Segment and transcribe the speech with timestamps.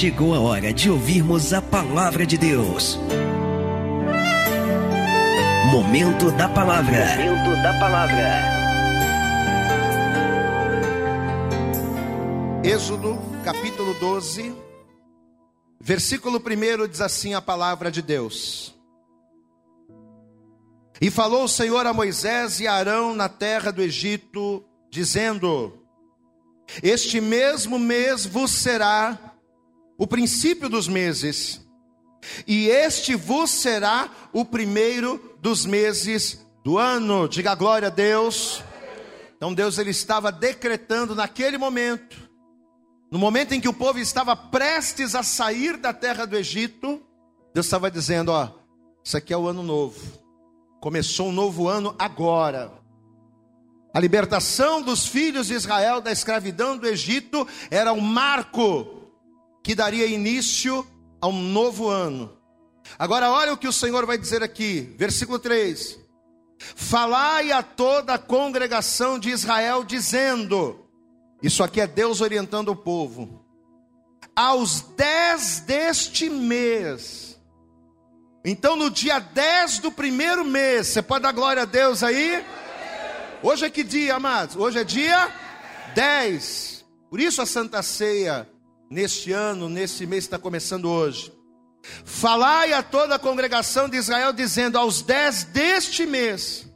[0.00, 2.98] chegou a hora de ouvirmos a palavra de Deus.
[5.70, 7.04] Momento da palavra.
[7.18, 8.40] Momento da palavra.
[12.64, 14.56] Êxodo, capítulo 12,
[15.78, 18.74] versículo 1 diz assim a palavra de Deus.
[20.98, 25.78] E falou o Senhor a Moisés e a Arão na terra do Egito, dizendo:
[26.82, 29.29] Este mesmo mês vos será
[30.00, 31.60] o princípio dos meses,
[32.46, 37.28] e este vos será o primeiro dos meses do ano.
[37.28, 38.64] Diga glória a Deus.
[39.36, 42.16] Então Deus ele estava decretando naquele momento,
[43.12, 47.02] no momento em que o povo estava prestes a sair da terra do Egito,
[47.52, 48.48] Deus estava dizendo, ó,
[49.04, 50.00] isso aqui é o ano novo.
[50.80, 52.72] Começou um novo ano agora.
[53.92, 58.99] A libertação dos filhos de Israel da escravidão do Egito era um marco
[59.62, 60.86] que daria início
[61.20, 62.36] a um novo ano.
[62.98, 65.98] Agora, olha o que o Senhor vai dizer aqui, versículo 3:
[66.58, 70.86] Falai a toda a congregação de Israel, dizendo:
[71.42, 73.44] Isso aqui é Deus orientando o povo.
[74.34, 77.30] Aos dez deste mês,
[78.44, 82.42] então, no dia 10 do primeiro mês, você pode dar glória a Deus aí?
[83.42, 84.56] Hoje é que dia, amados?
[84.56, 85.30] Hoje é dia
[85.94, 86.84] 10.
[87.10, 88.48] Por isso a Santa Ceia,
[88.90, 91.32] neste ano, neste mês que está começando hoje.
[92.04, 96.68] Falai a toda a congregação de Israel, dizendo: aos 10 deste mês,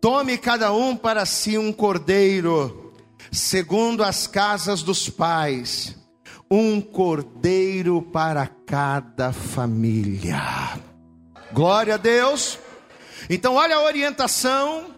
[0.00, 2.94] tome cada um para si um cordeiro,
[3.32, 5.96] segundo as casas dos pais
[6.50, 10.40] um cordeiro para cada família.
[11.52, 12.58] Glória a Deus.
[13.28, 14.94] Então, olha a orientação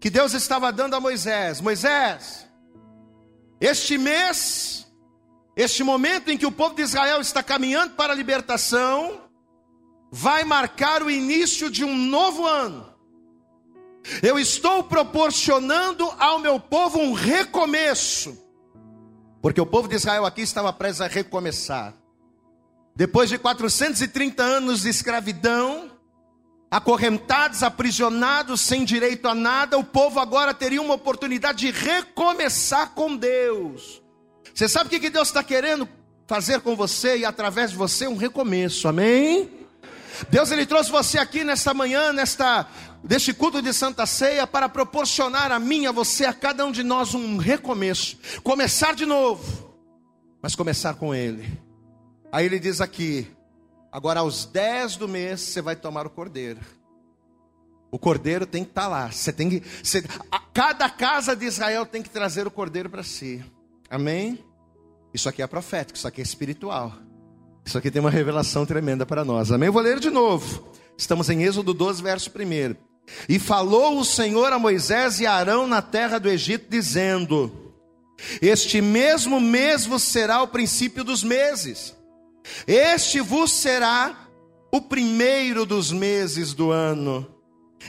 [0.00, 2.46] que Deus estava dando a Moisés: Moisés,
[3.60, 4.85] este mês,
[5.56, 9.22] este momento em que o povo de Israel está caminhando para a libertação,
[10.12, 12.94] vai marcar o início de um novo ano.
[14.22, 18.36] Eu estou proporcionando ao meu povo um recomeço.
[19.40, 21.94] Porque o povo de Israel aqui estava prestes a recomeçar.
[22.94, 25.90] Depois de 430 anos de escravidão,
[26.70, 33.16] acorrentados, aprisionados, sem direito a nada, o povo agora teria uma oportunidade de recomeçar com
[33.16, 34.02] Deus.
[34.56, 35.86] Você sabe o que Deus está querendo
[36.26, 38.08] fazer com você e através de você?
[38.08, 39.50] Um recomeço, amém?
[40.30, 42.66] Deus ele trouxe você aqui nesta manhã, nesta
[43.04, 46.82] deste culto de Santa Ceia para proporcionar a mim, a você, a cada um de
[46.82, 49.76] nós um recomeço, começar de novo,
[50.40, 51.46] mas começar com ele.
[52.32, 53.30] Aí ele diz aqui:
[53.92, 56.60] agora aos 10 do mês você vai tomar o cordeiro.
[57.90, 59.12] O cordeiro tem que estar tá lá.
[59.12, 60.02] Você tem que, você,
[60.32, 63.44] a, cada casa de Israel tem que trazer o cordeiro para si.
[63.90, 64.45] Amém?
[65.16, 66.92] Isso aqui é profético, isso aqui é espiritual.
[67.64, 69.50] Isso aqui tem uma revelação tremenda para nós.
[69.50, 69.68] Amém?
[69.68, 70.70] Eu vou ler de novo.
[70.94, 72.76] Estamos em Êxodo 12, verso 1.
[73.26, 77.50] E falou o Senhor a Moisés e a Arão na terra do Egito, dizendo:
[78.42, 81.96] Este mesmo mês vos será o princípio dos meses,
[82.66, 84.28] este vos será
[84.70, 87.26] o primeiro dos meses do ano.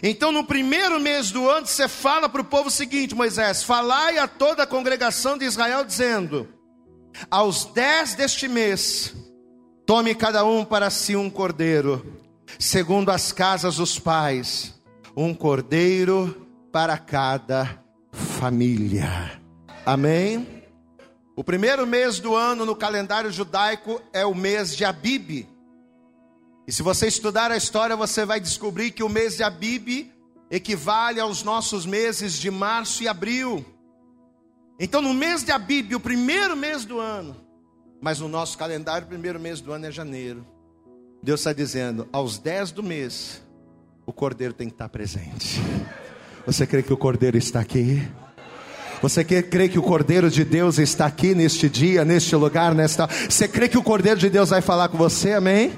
[0.02, 4.18] Então, no primeiro mês do ano, você fala para o povo o seguinte: Moisés, falai
[4.18, 6.56] a toda a congregação de Israel, dizendo:
[7.30, 9.14] Aos dez deste mês,
[9.88, 12.06] Tome cada um para si um cordeiro,
[12.60, 14.76] segundo as casas dos pais,
[15.16, 17.82] um cordeiro para cada
[18.12, 19.42] família.
[19.86, 20.66] Amém?
[21.38, 25.48] O primeiro mês do ano no calendário judaico é o mês de Abib.
[26.68, 30.12] E se você estudar a história, você vai descobrir que o mês de Abib
[30.52, 33.66] equivale aos nossos meses de março e abril.
[34.80, 37.36] Então, no mês de Abib, o primeiro mês do ano,
[38.02, 40.46] mas no nosso calendário, o primeiro mês do ano é janeiro.
[41.22, 43.42] Deus está dizendo: aos 10 do mês,
[44.06, 45.60] o cordeiro tem que estar presente.
[46.46, 48.08] Você crê que o cordeiro está aqui?
[49.02, 53.08] Você crê que o Cordeiro de Deus está aqui neste dia, neste lugar, nesta.
[53.08, 55.34] Você crê que o Cordeiro de Deus vai falar com você?
[55.34, 55.72] Amém?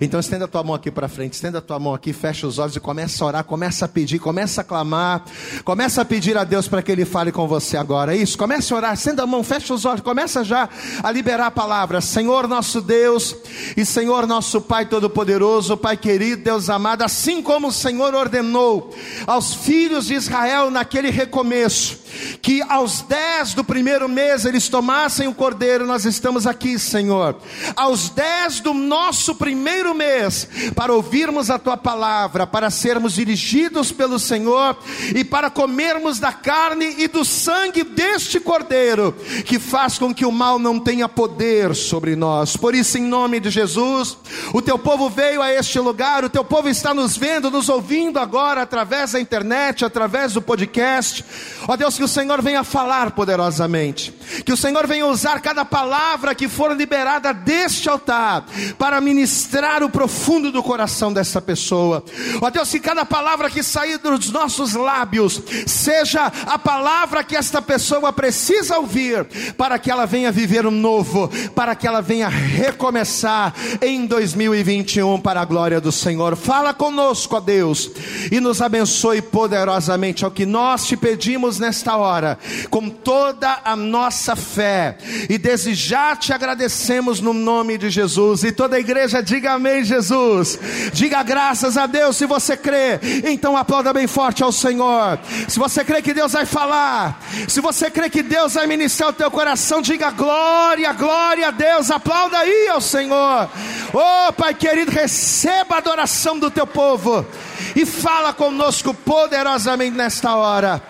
[0.00, 2.58] Então estenda a tua mão aqui para frente, estenda a tua mão aqui, fecha os
[2.58, 5.24] olhos e começa a orar, começa a pedir, começa a clamar,
[5.64, 8.14] começa a pedir a Deus para que Ele fale com você agora.
[8.14, 10.68] Isso, começa a orar, estenda a mão, fecha os olhos, começa já
[11.02, 12.00] a liberar a palavra.
[12.00, 13.34] Senhor nosso Deus
[13.76, 18.94] e Senhor nosso Pai Todo-Poderoso, Pai querido, Deus amado, assim como o Senhor ordenou
[19.26, 21.98] aos filhos de Israel naquele recomeço,
[22.40, 27.36] que aos dez do primeiro mês eles tomassem o cordeiro, nós estamos aqui, Senhor.
[27.76, 33.92] Aos dez do nosso primeiro primeiro mês para ouvirmos a tua palavra, para sermos dirigidos
[33.92, 34.76] pelo Senhor
[35.14, 39.14] e para comermos da carne e do sangue deste cordeiro,
[39.44, 42.56] que faz com que o mal não tenha poder sobre nós.
[42.56, 44.16] Por isso, em nome de Jesus,
[44.52, 48.18] o teu povo veio a este lugar, o teu povo está nos vendo, nos ouvindo
[48.18, 51.24] agora através da internet, através do podcast.
[51.66, 54.12] Ó Deus, que o Senhor venha falar poderosamente,
[54.44, 58.44] que o Senhor venha usar cada palavra que for liberada deste altar
[58.78, 62.04] para ministrar o profundo do coração dessa pessoa.
[62.40, 67.60] Ó Deus, que cada palavra que sair dos nossos lábios seja a palavra que esta
[67.60, 69.24] pessoa precisa ouvir
[69.56, 75.40] para que ela venha viver um novo, para que ela venha recomeçar em 2021 para
[75.40, 76.36] a glória do Senhor.
[76.36, 77.90] Fala conosco, ó Deus,
[78.30, 82.38] e nos abençoe poderosamente ao que nós te pedimos nesta hora,
[82.70, 84.98] com toda a nossa fé,
[85.28, 88.44] e desde já te agradecemos no nome de Jesus.
[88.44, 90.58] E toda a igreja diga amém, Jesus.
[90.92, 92.98] Diga graças a Deus se você crê.
[93.24, 95.18] Então aplauda bem forte ao Senhor.
[95.48, 99.12] Se você crê que Deus vai falar, se você crê que Deus vai ministrar o
[99.12, 101.90] teu coração, diga glória, glória a Deus.
[101.90, 103.48] Aplauda aí ao Senhor.
[103.92, 107.26] Oh, Pai querido, receba a adoração do teu povo
[107.74, 110.82] e fala conosco poderosamente nesta hora.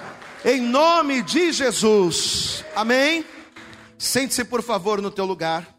[0.45, 2.65] Em nome de Jesus.
[2.75, 3.25] Amém.
[3.99, 5.78] Sente-se, por favor, no teu lugar.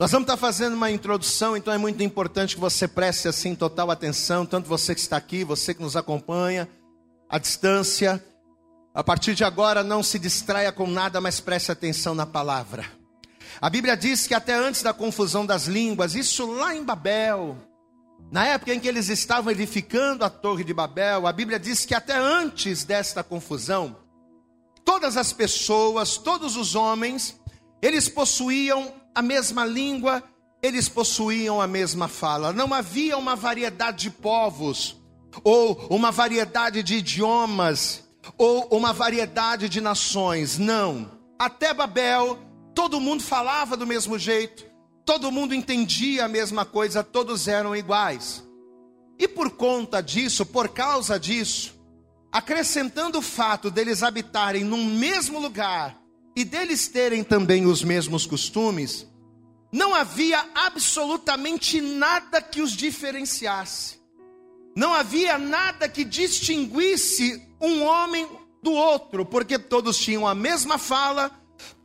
[0.00, 3.90] Nós vamos estar fazendo uma introdução, então é muito importante que você preste assim total
[3.90, 6.66] atenção, tanto você que está aqui, você que nos acompanha,
[7.28, 8.24] à distância.
[8.94, 12.86] A partir de agora, não se distraia com nada, mas preste atenção na palavra.
[13.60, 17.58] A Bíblia diz que até antes da confusão das línguas, isso lá em Babel,
[18.32, 21.94] na época em que eles estavam edificando a Torre de Babel, a Bíblia diz que
[21.94, 23.94] até antes desta confusão,
[24.82, 27.38] todas as pessoas, todos os homens,
[27.82, 30.22] eles possuíam a mesma língua,
[30.62, 32.52] eles possuíam a mesma fala.
[32.52, 34.96] Não havia uma variedade de povos,
[35.42, 38.04] ou uma variedade de idiomas,
[38.36, 40.58] ou uma variedade de nações.
[40.58, 41.10] Não.
[41.38, 42.38] Até Babel,
[42.74, 44.64] todo mundo falava do mesmo jeito,
[45.04, 48.44] todo mundo entendia a mesma coisa, todos eram iguais.
[49.18, 51.74] E por conta disso, por causa disso,
[52.32, 55.99] acrescentando o fato deles habitarem num mesmo lugar
[56.34, 59.06] e deles terem também os mesmos costumes,
[59.72, 64.00] não havia absolutamente nada que os diferenciasse.
[64.74, 68.28] Não havia nada que distinguisse um homem
[68.62, 71.30] do outro, porque todos tinham a mesma fala,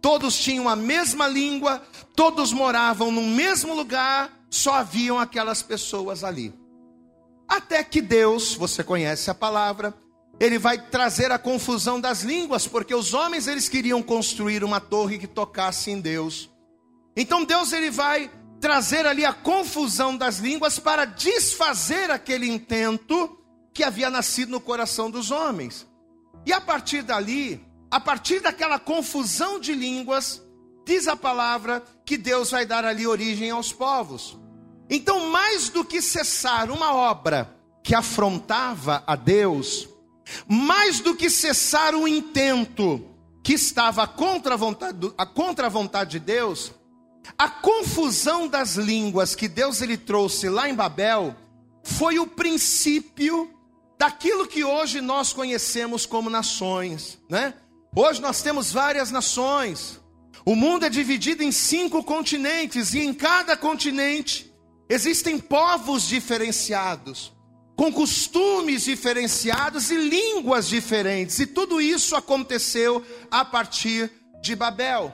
[0.02, 1.84] todos tinham a mesma língua,
[2.16, 6.54] todos moravam no mesmo lugar, só haviam aquelas pessoas ali.
[7.48, 9.94] Até que Deus, você conhece a palavra,
[10.40, 15.18] ele vai trazer a confusão das línguas, porque os homens eles queriam construir uma torre
[15.18, 16.50] que tocasse em Deus.
[17.16, 18.30] Então Deus ele vai
[18.60, 23.38] trazer ali a confusão das línguas para desfazer aquele intento
[23.74, 25.88] que havia nascido no coração dos homens.
[26.46, 30.42] E a partir dali, a partir daquela confusão de línguas,
[30.86, 34.38] diz a palavra que Deus vai dar ali origem aos povos.
[34.90, 39.90] Então, mais do que cessar uma obra que afrontava a Deus,
[40.48, 43.06] mais do que cessar o intento
[43.44, 46.72] que estava contra a vontade, contra a vontade de Deus,
[47.38, 51.36] a confusão das línguas que Deus ele trouxe lá em Babel
[51.84, 53.52] foi o princípio
[53.98, 57.54] daquilo que hoje nós conhecemos como nações, né?
[57.96, 60.02] Hoje nós temos várias nações.
[60.46, 64.54] O mundo é dividido em cinco continentes e em cada continente
[64.90, 67.32] existem povos diferenciados,
[67.76, 71.40] com costumes diferenciados e línguas diferentes.
[71.40, 75.14] E tudo isso aconteceu a partir de Babel.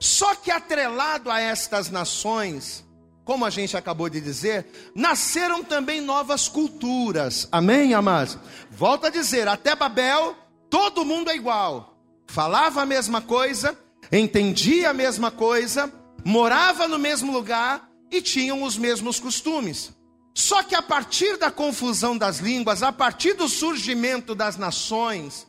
[0.00, 2.84] Só que atrelado a estas nações,
[3.24, 7.48] como a gente acabou de dizer, nasceram também novas culturas.
[7.50, 8.38] Amém, amados?
[8.70, 10.36] Volto a dizer, até Babel,
[10.68, 11.98] todo mundo é igual.
[12.26, 13.78] Falava a mesma coisa,
[14.10, 15.92] entendia a mesma coisa,
[16.24, 19.92] morava no mesmo lugar e tinham os mesmos costumes.
[20.36, 25.46] Só que a partir da confusão das línguas, a partir do surgimento das nações,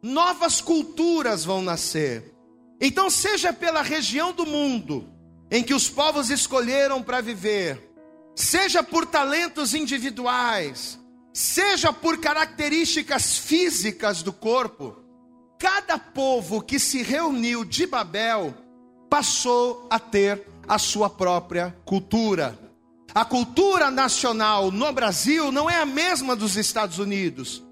[0.00, 2.32] novas culturas vão nascer.
[2.80, 5.12] Então, seja pela região do mundo
[5.50, 7.90] em que os povos escolheram para viver,
[8.36, 10.98] seja por talentos individuais,
[11.32, 14.96] seja por características físicas do corpo,
[15.58, 18.54] cada povo que se reuniu de Babel
[19.10, 22.67] passou a ter a sua própria cultura.
[23.14, 27.62] A cultura nacional no Brasil não é a mesma dos Estados Unidos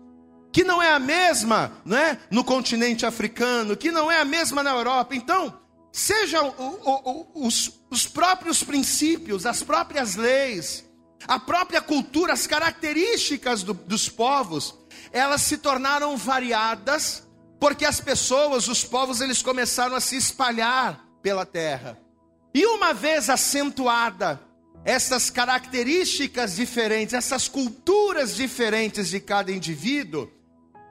[0.57, 4.71] que não é a mesma né, no continente africano, que não é a mesma na
[4.71, 5.15] Europa.
[5.15, 5.53] Então,
[5.93, 6.55] sejam
[7.35, 10.83] os, os próprios princípios, as próprias leis,
[11.29, 14.75] a própria cultura, as características do, dos povos,
[15.13, 17.29] elas se tornaram variadas,
[17.61, 22.01] porque as pessoas, os povos, eles começaram a se espalhar pela terra.
[22.55, 24.41] E uma vez acentuada
[24.87, 30.31] essas características diferentes, essas culturas diferentes de cada indivíduo,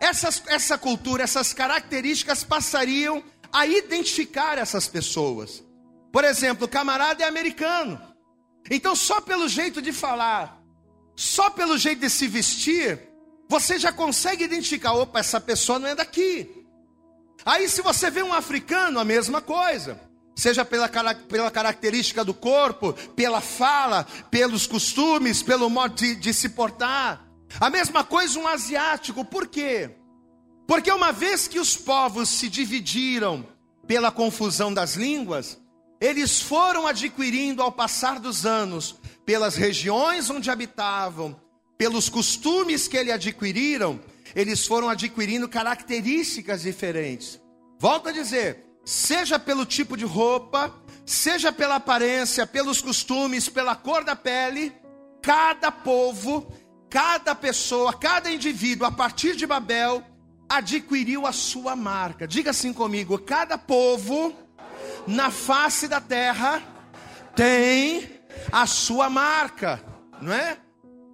[0.01, 3.23] essas, essa cultura, essas características passariam
[3.53, 5.63] a identificar essas pessoas.
[6.11, 8.01] Por exemplo, o camarada é americano.
[8.69, 10.61] Então, só pelo jeito de falar,
[11.15, 12.99] só pelo jeito de se vestir,
[13.47, 16.65] você já consegue identificar: opa, essa pessoa não é daqui.
[17.45, 20.01] Aí, se você vê um africano, a mesma coisa.
[20.35, 26.49] Seja pela, pela característica do corpo, pela fala, pelos costumes, pelo modo de, de se
[26.49, 27.25] portar.
[27.59, 29.91] A mesma coisa um asiático, por quê?
[30.67, 33.47] Porque uma vez que os povos se dividiram
[33.87, 35.57] pela confusão das línguas,
[36.01, 41.39] eles foram adquirindo ao passar dos anos, pelas regiões onde habitavam,
[41.77, 43.99] pelos costumes que eles adquiriram,
[44.35, 47.39] eles foram adquirindo características diferentes.
[47.79, 50.71] Volto a dizer, seja pelo tipo de roupa,
[51.05, 54.71] seja pela aparência, pelos costumes, pela cor da pele,
[55.21, 56.53] cada povo,
[56.89, 60.03] cada pessoa, cada indivíduo, a partir de Babel,
[60.47, 62.27] adquiriu a sua marca.
[62.27, 64.33] Diga assim comigo: cada povo
[65.07, 66.61] na face da terra
[67.35, 68.09] tem
[68.51, 69.83] a sua marca,
[70.21, 70.57] não é?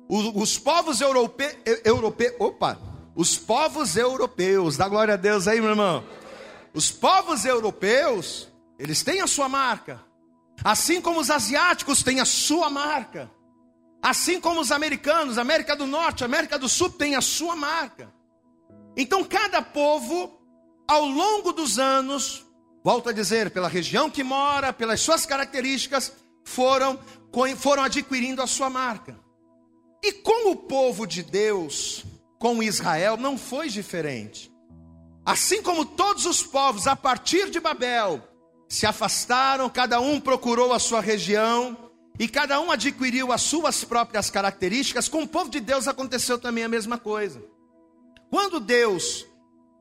[0.10, 2.78] Os, povos europeus, europe, opa,
[3.16, 6.04] os povos europeus, dá glória a Deus aí, meu irmão.
[6.74, 8.48] Os povos europeus,
[8.80, 10.04] eles têm a sua marca,
[10.64, 13.30] assim como os asiáticos têm a sua marca,
[14.02, 18.14] assim como os americanos, América do Norte, América do Sul têm a sua marca.
[18.96, 20.42] Então, cada povo,
[20.88, 22.46] ao longo dos anos,
[22.84, 26.14] volto a dizer, pela região que mora, pelas suas características,
[26.44, 27.00] foram,
[27.58, 29.20] foram adquirindo a sua marca.
[30.04, 32.04] E com o povo de Deus,
[32.40, 34.51] com Israel, não foi diferente.
[35.26, 38.22] Assim como todos os povos, a partir de Babel,
[38.68, 41.78] se afastaram, cada um procurou a sua região,
[42.20, 46.64] e cada um adquiriu as suas próprias características, com o povo de Deus aconteceu também
[46.64, 47.42] a mesma coisa.
[48.30, 49.26] Quando Deus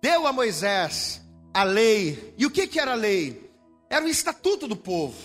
[0.02, 1.20] deu a Moisés
[1.52, 3.50] a lei, e o que, que era a lei?
[3.88, 5.16] Era o estatuto do povo.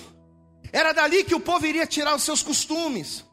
[0.71, 3.23] Era dali que o povo iria tirar os seus costumes.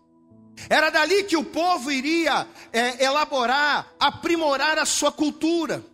[0.69, 5.85] Era dali que o povo iria é, elaborar, aprimorar a sua cultura.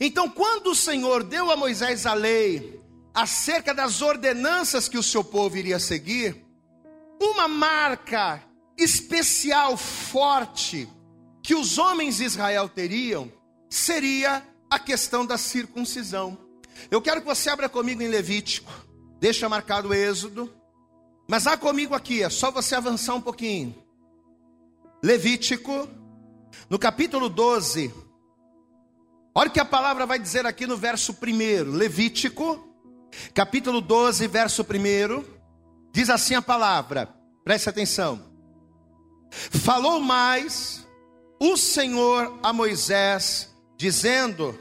[0.00, 2.80] Então, quando o Senhor deu a Moisés a lei
[3.14, 6.44] acerca das ordenanças que o seu povo iria seguir,
[7.20, 8.42] uma marca
[8.76, 10.88] especial, forte,
[11.42, 13.32] que os homens de Israel teriam,
[13.70, 16.36] seria a questão da circuncisão.
[16.90, 18.70] Eu quero que você abra comigo em Levítico,
[19.18, 20.52] deixa marcado o Êxodo,
[21.28, 23.74] mas há comigo aqui, é só você avançar um pouquinho.
[25.02, 25.88] Levítico,
[26.68, 27.92] no capítulo 12,
[29.36, 32.66] olha o que a palavra vai dizer aqui no verso 1, Levítico,
[33.34, 35.24] capítulo 12, verso 1,
[35.92, 37.14] diz assim a palavra,
[37.44, 38.34] preste atenção.
[39.30, 40.86] Falou mais
[41.38, 44.58] o Senhor a Moisés, dizendo: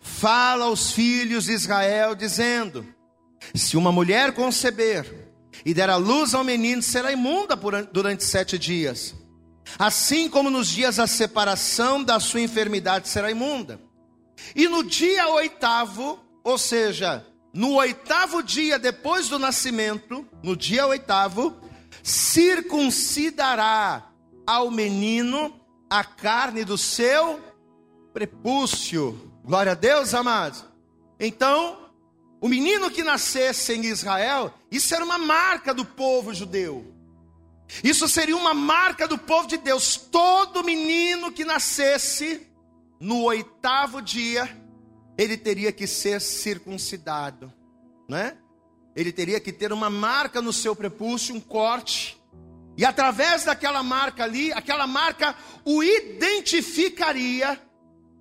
[0.00, 2.86] Fala aos filhos de Israel, dizendo:
[3.54, 5.30] Se uma mulher conceber
[5.62, 7.54] e der a luz ao menino, será imunda
[7.92, 9.14] durante sete dias.
[9.78, 13.80] Assim como nos dias da separação da sua enfermidade será imunda.
[14.54, 21.56] E no dia oitavo, ou seja, no oitavo dia depois do nascimento, no dia oitavo,
[22.02, 24.10] circuncidará
[24.46, 27.40] ao menino a carne do seu
[28.12, 29.32] prepúcio.
[29.44, 30.64] Glória a Deus, amados.
[31.18, 31.90] Então,
[32.40, 36.93] o menino que nascesse em Israel, isso era uma marca do povo judeu.
[37.82, 39.96] Isso seria uma marca do povo de Deus.
[39.96, 42.46] Todo menino que nascesse
[43.00, 44.48] no oitavo dia,
[45.18, 47.52] ele teria que ser circuncidado,
[48.08, 48.36] né?
[48.94, 52.20] Ele teria que ter uma marca no seu prepúcio, um corte.
[52.76, 57.60] E através daquela marca ali, aquela marca o identificaria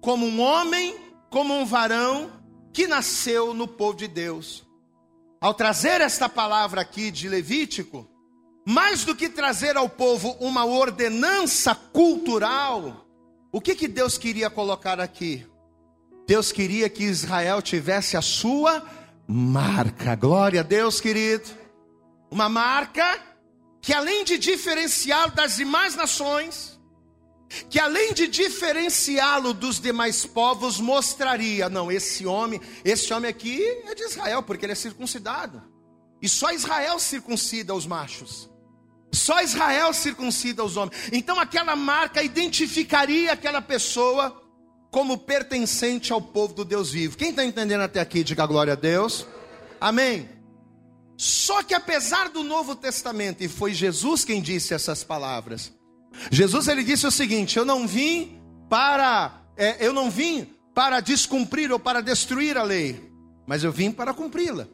[0.01, 0.95] como um homem,
[1.29, 2.31] como um varão
[2.71, 4.65] que nasceu no povo de Deus.
[5.39, 8.09] Ao trazer esta palavra aqui de Levítico,
[8.65, 13.05] mais do que trazer ao povo uma ordenança cultural,
[13.51, 15.45] o que, que Deus queria colocar aqui?
[16.25, 18.83] Deus queria que Israel tivesse a sua
[19.27, 20.15] marca.
[20.15, 21.49] Glória a Deus, querido.
[22.31, 23.21] Uma marca
[23.81, 26.79] que além de diferenciar das demais nações,
[27.69, 33.93] que além de diferenciá-lo dos demais povos, mostraria, não, esse homem, esse homem aqui é
[33.93, 35.61] de Israel, porque ele é circuncidado.
[36.21, 38.49] E só Israel circuncida os machos.
[39.13, 41.09] Só Israel circuncida os homens.
[41.11, 44.41] Então aquela marca identificaria aquela pessoa
[44.89, 47.15] como pertencente ao povo do Deus vivo.
[47.15, 49.25] Quem está entendendo até aqui, diga glória a Deus.
[49.79, 50.27] Amém.
[51.15, 55.71] Só que apesar do Novo Testamento, e foi Jesus quem disse essas palavras,
[56.31, 61.71] Jesus ele disse o seguinte: Eu não vim para, é, eu não vim para descumprir
[61.71, 63.11] ou para destruir a lei,
[63.45, 64.67] mas eu vim para cumpri-la.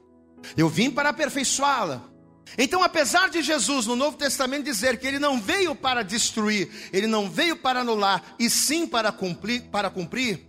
[0.56, 2.10] Eu vim para aperfeiçoá-la.
[2.58, 7.08] Então, apesar de Jesus no Novo Testamento dizer que ele não veio para destruir, ele
[7.08, 10.48] não veio para anular, e sim para cumprir, para cumprir,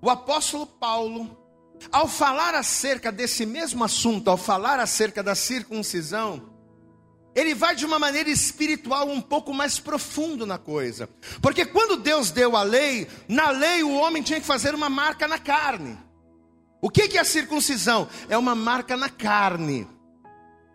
[0.00, 1.36] o apóstolo Paulo,
[1.92, 6.54] ao falar acerca desse mesmo assunto, ao falar acerca da circuncisão,
[7.34, 11.06] ele vai de uma maneira espiritual um pouco mais profundo na coisa.
[11.42, 15.28] Porque quando Deus deu a lei, na lei o homem tinha que fazer uma marca
[15.28, 15.98] na carne.
[16.80, 18.08] O que é a circuncisão?
[18.28, 19.86] É uma marca na carne.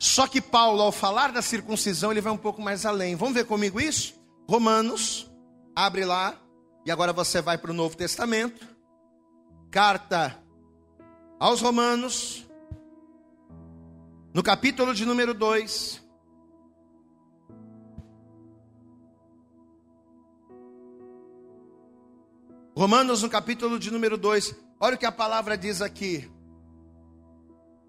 [0.01, 3.15] Só que Paulo, ao falar da circuncisão, ele vai um pouco mais além.
[3.15, 4.15] Vamos ver comigo isso?
[4.50, 5.31] Romanos,
[5.75, 6.41] abre lá,
[6.84, 8.67] e agora você vai para o Novo Testamento.
[9.70, 10.36] Carta
[11.39, 12.50] aos Romanos,
[14.34, 16.01] no capítulo de número 2.
[22.75, 26.27] Romanos no capítulo de número 2, olha o que a palavra diz aqui.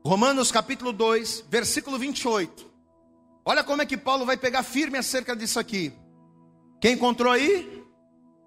[0.05, 2.71] Romanos capítulo 2, versículo 28.
[3.45, 5.93] Olha como é que Paulo vai pegar firme acerca disso aqui.
[6.81, 7.85] Quem encontrou aí?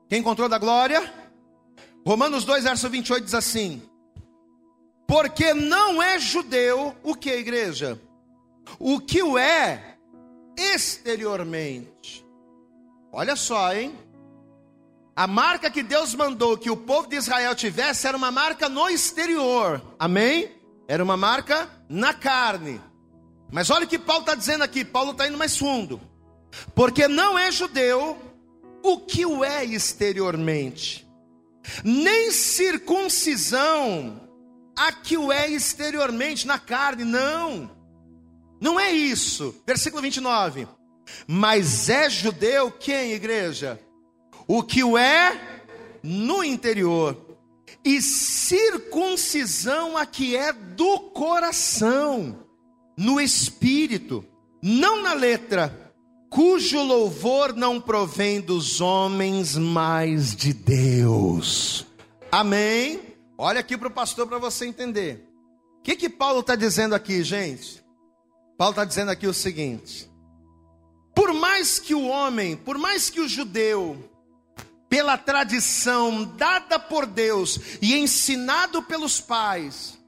[0.09, 1.13] Quem encontrou da glória?
[2.05, 3.81] Romanos 2, verso 28 diz assim:
[5.07, 7.99] Porque não é judeu o que, igreja?
[8.77, 9.97] O que o é
[10.57, 12.25] exteriormente.
[13.13, 13.97] Olha só, hein?
[15.15, 18.89] A marca que Deus mandou que o povo de Israel tivesse era uma marca no
[18.89, 20.54] exterior, amém?
[20.87, 22.81] Era uma marca na carne.
[23.51, 25.99] Mas olha o que Paulo está dizendo aqui: Paulo está indo mais fundo,
[26.73, 28.17] porque não é judeu
[28.83, 31.07] o que o é exteriormente,
[31.83, 34.21] nem circuncisão
[34.77, 37.71] a que o é exteriormente na carne, não,
[38.59, 39.55] não é isso.
[39.65, 40.67] Versículo 29.
[41.27, 43.79] Mas é judeu quem, igreja?
[44.47, 45.61] o que o é
[46.03, 47.24] no interior,
[47.85, 52.39] e circuncisão a que é do coração,
[52.97, 54.25] no espírito,
[54.59, 55.93] não na letra,
[56.31, 61.85] cujo louvor não provém dos homens, mas de Deus.
[62.31, 62.99] Amém?
[63.37, 65.29] Olha aqui para o pastor para você entender.
[65.79, 67.85] O que, que Paulo está dizendo aqui, gente?
[68.57, 70.09] Paulo está dizendo aqui o seguinte:
[71.13, 73.97] por mais que o homem, por mais que o judeu,
[74.95, 79.99] pela tradição dada por Deus e ensinado pelos pais,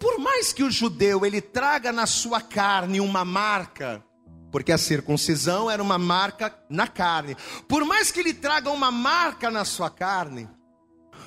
[0.00, 4.02] por mais que o judeu ele traga na sua carne uma marca,
[4.50, 7.36] porque a circuncisão era uma marca na carne.
[7.68, 10.48] Por mais que ele traga uma marca na sua carne,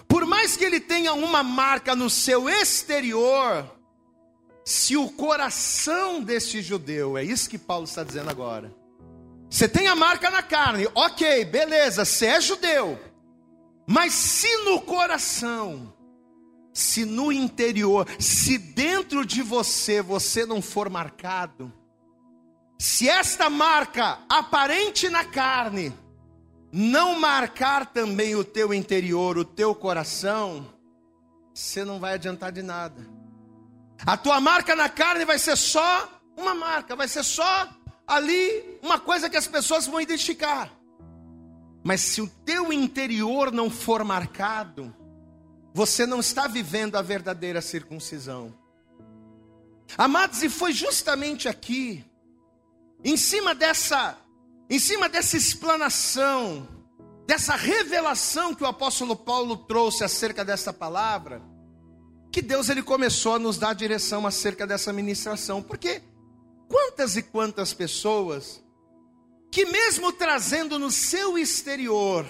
[0.07, 3.71] por mais que ele tenha uma marca no seu exterior,
[4.65, 8.73] se o coração desse judeu, é isso que Paulo está dizendo agora,
[9.51, 12.97] você tem a marca na carne, ok, beleza, você é judeu.
[13.85, 15.93] Mas se no coração,
[16.73, 21.71] se no interior, se dentro de você você não for marcado,
[22.79, 25.93] se esta marca aparente na carne
[26.71, 30.65] não marcar também o teu interior, o teu coração,
[31.53, 33.05] você não vai adiantar de nada.
[34.05, 37.67] A tua marca na carne vai ser só uma marca, vai ser só
[38.11, 40.71] ali uma coisa que as pessoas vão identificar.
[41.83, 44.93] Mas se o teu interior não for marcado,
[45.73, 48.53] você não está vivendo a verdadeira circuncisão.
[49.97, 52.03] Amados, e foi justamente aqui,
[53.03, 54.17] em cima dessa,
[54.69, 56.67] em cima dessa explanação,
[57.25, 61.41] dessa revelação que o apóstolo Paulo trouxe acerca dessa palavra,
[62.31, 66.01] que Deus ele começou a nos dar direção acerca dessa ministração, porque
[66.71, 68.63] Quantas e quantas pessoas
[69.51, 72.25] que, mesmo trazendo no seu exterior,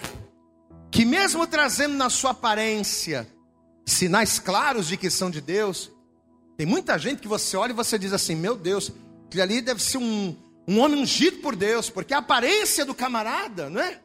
[0.90, 3.24] que mesmo trazendo na sua aparência,
[3.86, 5.92] sinais claros de que são de Deus,
[6.56, 8.90] tem muita gente que você olha e você diz assim: Meu Deus,
[9.26, 13.70] aquele ali deve ser um, um homem ungido por Deus, porque a aparência do camarada,
[13.70, 14.00] não é?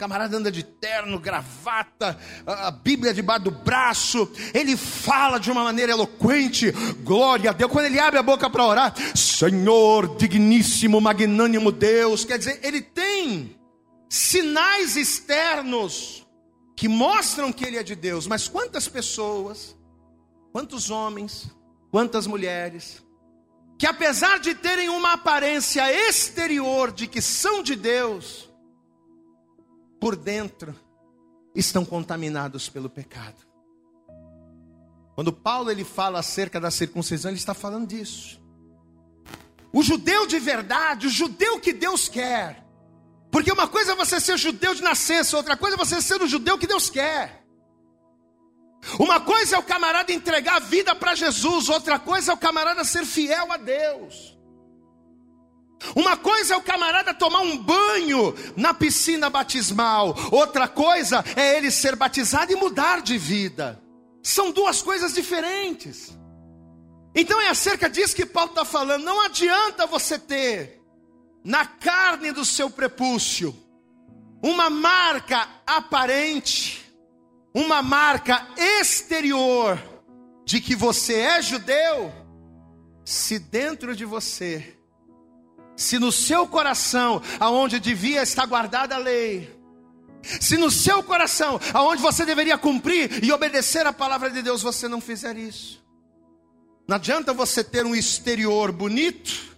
[0.00, 5.92] Camarada anda de terno, gravata, a Bíblia debaixo do braço, ele fala de uma maneira
[5.92, 7.70] eloquente, glória a Deus.
[7.70, 13.54] Quando ele abre a boca para orar, Senhor, digníssimo, magnânimo Deus, quer dizer, ele tem
[14.08, 16.26] sinais externos
[16.74, 19.76] que mostram que ele é de Deus, mas quantas pessoas,
[20.50, 21.54] quantos homens,
[21.90, 23.04] quantas mulheres,
[23.78, 28.49] que apesar de terem uma aparência exterior de que são de Deus,
[30.00, 30.74] por dentro
[31.54, 33.46] estão contaminados pelo pecado.
[35.14, 38.40] Quando Paulo ele fala acerca da circuncisão, ele está falando disso.
[39.72, 42.64] O judeu de verdade, o judeu que Deus quer.
[43.30, 46.26] Porque uma coisa é você ser judeu de nascença, outra coisa é você ser o
[46.26, 47.44] judeu que Deus quer.
[48.98, 52.82] Uma coisa é o camarada entregar a vida para Jesus, outra coisa é o camarada
[52.82, 54.29] ser fiel a Deus.
[55.94, 61.70] Uma coisa é o camarada tomar um banho na piscina batismal, outra coisa é ele
[61.70, 63.80] ser batizado e mudar de vida.
[64.22, 66.16] São duas coisas diferentes.
[67.14, 69.04] Então é acerca disso que Paulo está falando.
[69.04, 70.80] Não adianta você ter
[71.42, 73.56] na carne do seu prepúcio
[74.42, 76.84] uma marca aparente,
[77.54, 79.78] uma marca exterior
[80.44, 82.12] de que você é judeu,
[83.04, 84.76] se dentro de você
[85.80, 89.58] se no seu coração, aonde devia estar guardada a lei,
[90.22, 94.86] se no seu coração, aonde você deveria cumprir e obedecer a palavra de Deus, você
[94.86, 95.82] não fizer isso.
[96.86, 99.56] Não adianta você ter um exterior bonito,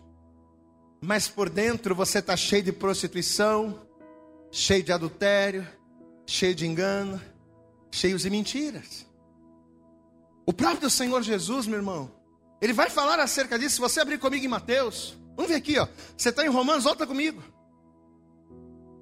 [1.00, 3.85] mas por dentro você está cheio de prostituição,
[4.52, 5.66] cheio de adultério,
[6.24, 7.20] cheio de engano,
[7.90, 9.04] cheio de mentiras.
[10.46, 12.12] O próprio Senhor Jesus, meu irmão,
[12.61, 13.74] ele vai falar acerca disso.
[13.74, 15.87] Se você abrir comigo em Mateus, Vamos ver aqui, ó.
[16.16, 17.42] Você está em Romanos, volta comigo.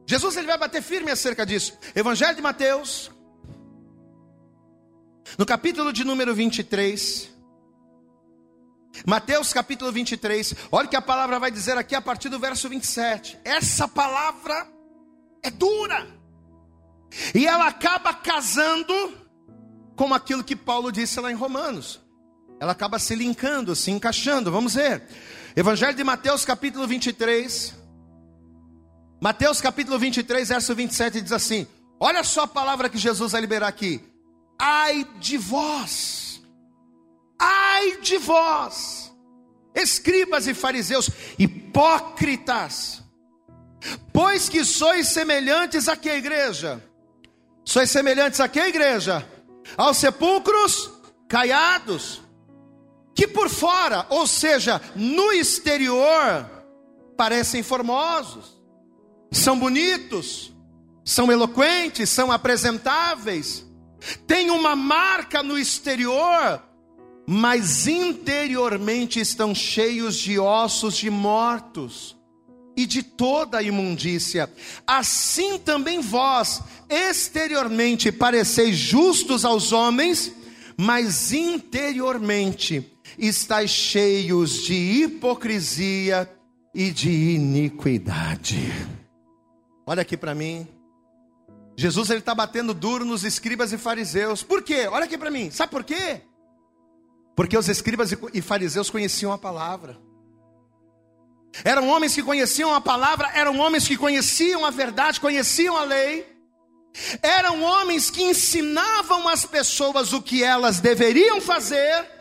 [0.06, 1.78] Jesus ele vai bater firme acerca disso.
[1.94, 3.10] Evangelho de Mateus,
[5.38, 7.30] no capítulo de número 23.
[9.06, 12.68] Mateus capítulo 23, olha o que a palavra vai dizer aqui a partir do verso
[12.68, 13.38] 27.
[13.44, 14.66] Essa palavra
[15.42, 16.06] é dura,
[17.34, 18.92] e ela acaba casando
[19.96, 22.00] com aquilo que Paulo disse lá em Romanos.
[22.58, 24.50] Ela acaba se linkando, se encaixando.
[24.50, 25.02] Vamos ver.
[25.56, 27.74] Evangelho de Mateus, capítulo 23.
[29.20, 31.66] Mateus, capítulo 23, verso 27 diz assim:
[31.98, 34.00] Olha só a palavra que Jesus vai liberar aqui.
[34.58, 36.40] Ai de vós,
[37.38, 39.12] ai de vós,
[39.74, 43.02] escribas e fariseus, hipócritas,
[44.12, 46.82] pois que sois semelhantes a que igreja?
[47.64, 49.26] Sois semelhantes a que igreja?
[49.76, 50.90] Aos sepulcros
[51.28, 52.22] caiados
[53.20, 56.50] que por fora, ou seja, no exterior,
[57.18, 58.58] parecem formosos,
[59.30, 60.54] são bonitos,
[61.04, 63.66] são eloquentes, são apresentáveis,
[64.26, 66.62] têm uma marca no exterior,
[67.26, 72.16] mas interiormente estão cheios de ossos de mortos
[72.74, 74.50] e de toda a imundícia.
[74.86, 80.32] Assim também vós, exteriormente, pareceis justos aos homens,
[80.74, 82.89] mas interiormente
[83.26, 86.28] estáis cheios de hipocrisia
[86.74, 88.72] e de iniquidade.
[89.86, 90.66] Olha aqui para mim.
[91.76, 94.42] Jesus ele está batendo duro nos escribas e fariseus.
[94.42, 94.86] Por quê?
[94.88, 95.50] Olha aqui para mim.
[95.50, 96.22] Sabe por quê?
[97.36, 99.98] Porque os escribas e fariseus conheciam a palavra.
[101.64, 106.26] Eram homens que conheciam a palavra, eram homens que conheciam a verdade, conheciam a lei.
[107.22, 112.19] Eram homens que ensinavam as pessoas o que elas deveriam fazer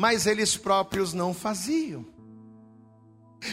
[0.00, 2.06] mas eles próprios não faziam.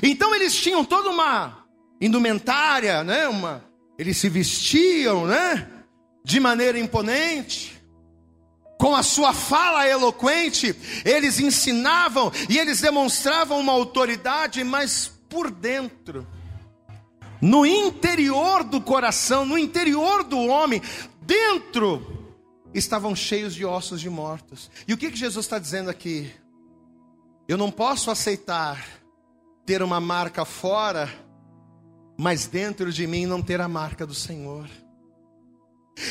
[0.02, 1.66] Então eles tinham toda uma
[2.00, 3.28] indumentária, né?
[3.28, 3.66] Uma,
[4.00, 5.68] eles se vestiam, né?
[6.24, 7.78] De maneira imponente,
[8.80, 16.26] com a sua fala eloquente, eles ensinavam e eles demonstravam uma autoridade, mas por dentro,
[17.42, 20.82] no interior do coração, no interior do homem,
[21.24, 22.17] dentro
[22.78, 24.70] estavam cheios de ossos de mortos.
[24.88, 26.32] E o que, que Jesus está dizendo aqui?
[27.48, 28.86] Eu não posso aceitar
[29.66, 31.10] ter uma marca fora,
[32.18, 34.70] mas dentro de mim não ter a marca do Senhor.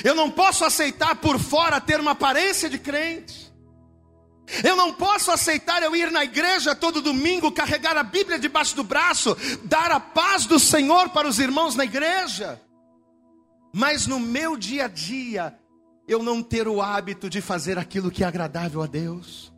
[0.02, 3.46] Eu não posso aceitar por fora ter uma aparência de crente.
[4.62, 8.84] Eu não posso aceitar eu ir na igreja todo domingo, carregar a Bíblia debaixo do
[8.84, 12.60] braço, dar a paz do Senhor para os irmãos na igreja.
[13.74, 15.58] Mas no meu dia a dia,
[16.06, 19.52] eu não ter o hábito de fazer aquilo que é agradável a Deus.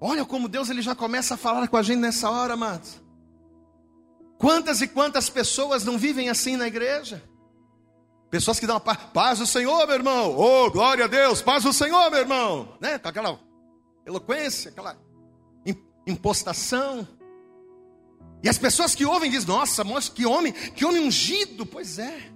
[0.00, 3.00] Olha como Deus ele já começa a falar com a gente nessa hora, amados.
[4.38, 7.22] Quantas e quantas pessoas não vivem assim na igreja?
[8.28, 10.34] Pessoas que dão paz, paz do Senhor, meu irmão.
[10.36, 12.76] Oh, glória a Deus, paz do Senhor, meu irmão.
[12.80, 12.98] Né?
[12.98, 13.38] Com aquela
[14.04, 14.98] eloquência, aquela
[16.06, 17.06] impostação.
[18.42, 21.64] E as pessoas que ouvem dizem: Nossa, que homem, que homem ungido.
[21.64, 22.32] Pois é.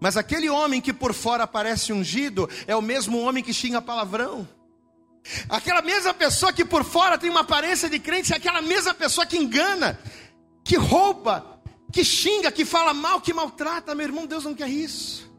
[0.00, 4.48] Mas aquele homem que por fora parece ungido é o mesmo homem que xinga palavrão.
[5.48, 9.26] Aquela mesma pessoa que por fora tem uma aparência de crente é aquela mesma pessoa
[9.26, 10.00] que engana,
[10.64, 11.60] que rouba,
[11.92, 13.94] que xinga, que fala mal, que maltrata.
[13.94, 15.30] Meu irmão, Deus não quer isso.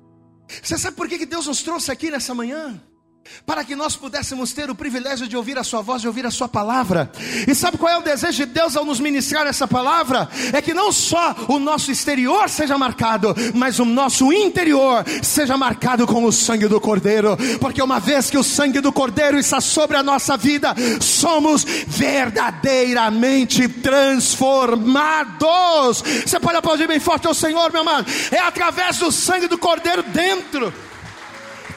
[0.62, 2.80] Você sabe por que Deus nos trouxe aqui nessa manhã?
[3.45, 6.31] Para que nós pudéssemos ter o privilégio de ouvir a Sua voz, de ouvir a
[6.31, 7.12] Sua palavra.
[7.47, 10.29] E sabe qual é o desejo de Deus ao nos ministrar essa palavra?
[10.53, 16.05] É que não só o nosso exterior seja marcado, mas o nosso interior seja marcado
[16.05, 19.97] com o sangue do Cordeiro, porque uma vez que o sangue do Cordeiro está sobre
[19.97, 26.03] a nossa vida, somos verdadeiramente transformados.
[26.25, 28.05] Você pode aplaudir bem forte ao Senhor, meu amado?
[28.31, 30.71] É através do sangue do Cordeiro dentro.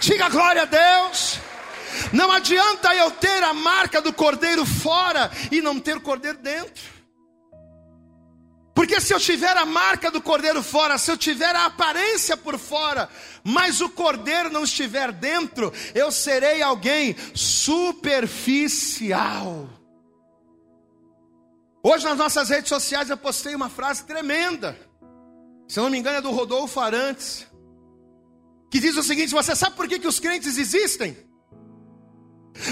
[0.00, 1.38] Diga glória a Deus.
[2.12, 6.94] Não adianta eu ter a marca do cordeiro fora e não ter o cordeiro dentro.
[8.74, 12.59] Porque se eu tiver a marca do cordeiro fora, se eu tiver a aparência por
[12.59, 13.09] fora,
[13.44, 19.68] mas o cordeiro não estiver dentro, eu serei alguém superficial.
[21.85, 24.76] Hoje nas nossas redes sociais eu postei uma frase tremenda.
[25.68, 27.46] Se eu não me engano é do Rodolfo Arantes
[28.74, 31.16] que diz o seguinte: Você sabe por que, que os crentes existem?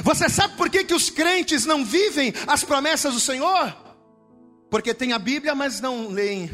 [0.03, 3.73] Você sabe por que, que os crentes não vivem as promessas do Senhor?
[4.69, 6.51] Porque tem a Bíblia, mas não leem.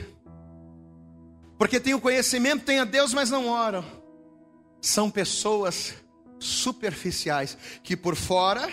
[1.56, 3.82] Porque tem o conhecimento, tem a Deus, mas não oram.
[4.82, 5.94] São pessoas
[6.38, 8.70] superficiais que por fora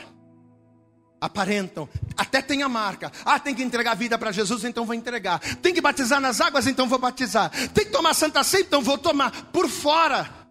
[1.22, 3.14] aparentam, até tem a marca.
[3.24, 5.40] Ah, tem que entregar a vida para Jesus, então vou entregar.
[5.62, 7.50] Tem que batizar nas águas, então vou batizar.
[7.70, 9.32] Tem que tomar santa ceia, então vou tomar.
[9.54, 10.45] Por fora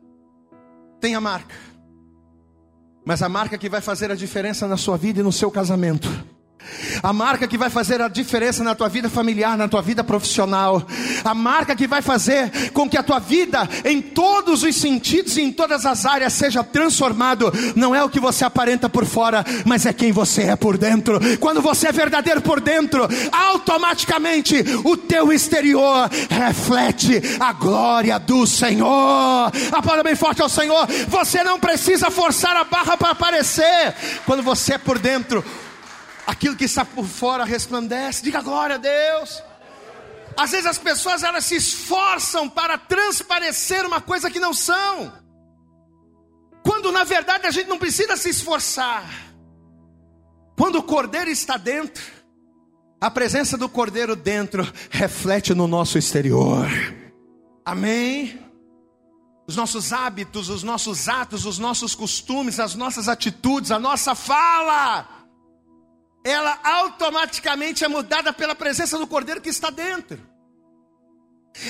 [1.04, 1.54] tem a marca.
[3.04, 6.08] Mas a marca que vai fazer a diferença na sua vida e no seu casamento
[7.02, 10.86] a marca que vai fazer a diferença na tua vida familiar, na tua vida profissional,
[11.24, 15.42] a marca que vai fazer com que a tua vida, em todos os sentidos e
[15.42, 19.86] em todas as áreas, seja transformado, não é o que você aparenta por fora, mas
[19.86, 21.18] é quem você é por dentro.
[21.38, 29.52] Quando você é verdadeiro por dentro, automaticamente o teu exterior reflete a glória do Senhor.
[29.72, 30.86] Aplauda bem forte ao Senhor.
[31.08, 33.94] Você não precisa forçar a barra para aparecer.
[34.26, 35.44] Quando você é por dentro,
[36.26, 38.22] aquilo que está por fora resplandece.
[38.22, 39.42] Diga glória a Deus.
[40.36, 45.12] Às vezes as pessoas elas se esforçam para transparecer uma coisa que não são.
[46.64, 49.04] Quando na verdade a gente não precisa se esforçar.
[50.56, 52.02] Quando o cordeiro está dentro,
[53.00, 56.68] a presença do cordeiro dentro reflete no nosso exterior.
[57.64, 58.40] Amém.
[59.46, 65.23] Os nossos hábitos, os nossos atos, os nossos costumes, as nossas atitudes, a nossa fala
[66.24, 70.18] ela automaticamente é mudada pela presença do Cordeiro que está dentro.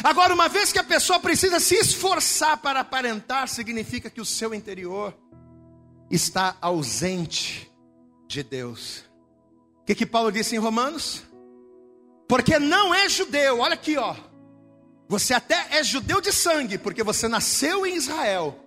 [0.03, 4.55] Agora, uma vez que a pessoa precisa se esforçar para aparentar, significa que o seu
[4.55, 5.13] interior
[6.09, 7.71] está ausente
[8.29, 9.05] de Deus.
[9.83, 11.23] O que, que Paulo disse em Romanos?
[12.29, 14.17] Porque não é judeu, olha aqui, ó.
[15.09, 18.59] Você até é judeu de sangue, porque você nasceu em Israel.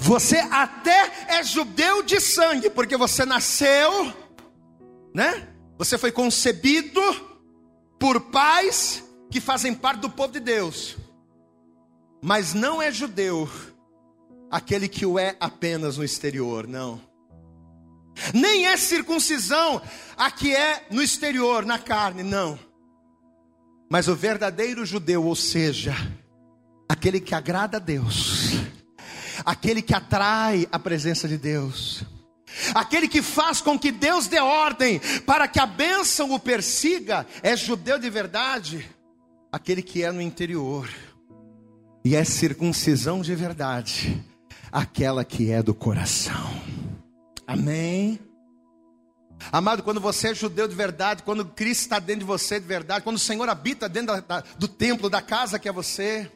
[0.00, 4.14] Você até é judeu de sangue, porque você nasceu
[5.14, 5.48] né?
[5.78, 7.00] Você foi concebido
[7.98, 10.96] por pais que fazem parte do povo de Deus.
[12.22, 13.48] Mas não é judeu
[14.50, 17.00] aquele que o é apenas no exterior, não.
[18.34, 19.80] Nem é circuncisão
[20.16, 22.58] a que é no exterior, na carne, não.
[23.90, 25.94] Mas o verdadeiro judeu, ou seja,
[26.88, 28.52] aquele que agrada a Deus,
[29.44, 32.04] aquele que atrai a presença de Deus,
[32.74, 37.56] Aquele que faz com que Deus dê ordem para que a bênção o persiga é
[37.56, 38.88] judeu de verdade.
[39.50, 40.88] Aquele que é no interior
[42.04, 44.22] e é circuncisão de verdade,
[44.70, 46.50] aquela que é do coração.
[47.46, 48.18] Amém.
[49.50, 53.04] Amado, quando você é judeu de verdade, quando Cristo está dentro de você de verdade,
[53.04, 56.30] quando o Senhor habita dentro da, da, do templo, da casa que é você,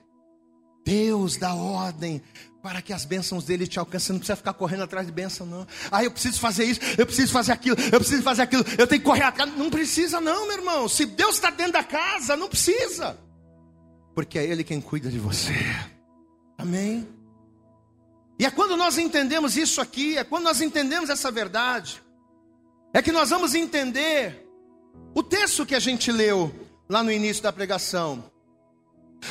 [0.85, 2.23] Deus dá ordem
[2.67, 4.07] para que as bênçãos dele te alcancem.
[4.07, 5.65] Você não precisa ficar correndo atrás de bênção, não.
[5.89, 9.01] Ah, eu preciso fazer isso, eu preciso fazer aquilo, eu preciso fazer aquilo, eu tenho
[9.01, 9.57] que correr atrás.
[9.57, 10.89] Não precisa, não, meu irmão.
[10.89, 13.17] Se Deus está dentro da casa, não precisa.
[14.17, 15.53] Porque é Ele quem cuida de você.
[16.59, 17.07] Amém?
[18.37, 22.03] E é quando nós entendemos isso aqui, é quando nós entendemos essa verdade,
[22.93, 24.45] é que nós vamos entender
[25.15, 26.53] o texto que a gente leu
[26.89, 28.29] lá no início da pregação.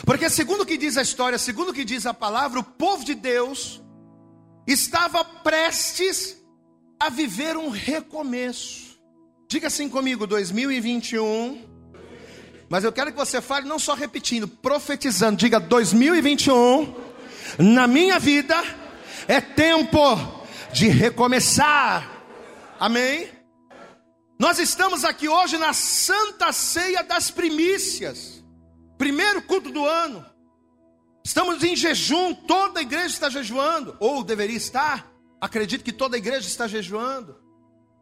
[0.05, 3.03] Porque, segundo o que diz a história, segundo o que diz a palavra, o povo
[3.03, 3.81] de Deus
[4.67, 6.37] estava prestes
[6.99, 8.99] a viver um recomeço.
[9.47, 11.63] Diga assim comigo: 2021
[12.67, 15.37] Mas eu quero que você fale não só repetindo, profetizando.
[15.37, 16.93] Diga 2021,
[17.59, 18.55] na minha vida
[19.27, 19.99] é tempo
[20.73, 22.11] de recomeçar.
[22.79, 23.29] Amém?
[24.37, 28.34] Nós estamos aqui hoje na Santa Ceia das Primícias,
[28.97, 30.25] primeiro culto do ano.
[31.23, 35.11] Estamos em jejum, toda a igreja está jejuando, ou deveria estar.
[35.41, 37.43] Acredito que toda a igreja está jejuando.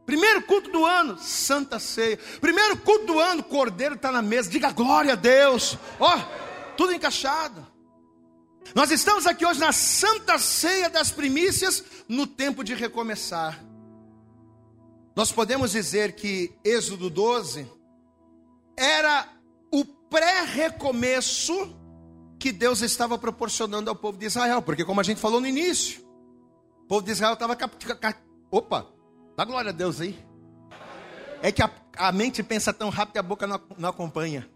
[0.06, 2.18] Primeiro culto do ano, Santa Ceia.
[2.42, 4.50] Primeiro culto do ano, Cordeiro está na mesa.
[4.50, 5.78] Diga glória a Deus.
[6.00, 7.66] Ó, oh, tudo encaixado.
[8.76, 13.64] Nós estamos aqui hoje na Santa Ceia das Primícias, no tempo de recomeçar.
[15.16, 17.70] Nós podemos dizer que Êxodo 12
[18.76, 19.30] era
[20.13, 21.76] pré-recomeço
[22.38, 26.06] que Deus estava proporcionando ao povo de Israel, porque como a gente falou no início,
[26.84, 27.58] o povo de Israel estava
[28.52, 28.88] opa,
[29.36, 30.15] Dá glória a Deus aí.
[31.41, 34.47] É que a, a mente pensa tão rápido e a boca não, não acompanha.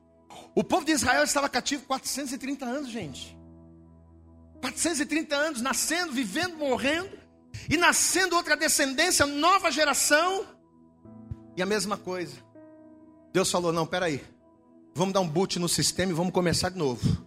[0.53, 3.35] O povo de Israel estava cativo 430 anos, gente.
[4.61, 7.09] 430 anos, nascendo, vivendo, morrendo,
[7.67, 10.45] e nascendo outra descendência, nova geração,
[11.55, 12.35] e a mesma coisa.
[13.33, 14.23] Deus falou: não, peraí,
[14.97, 17.25] vamos dar um boot no sistema e vamos começar de novo.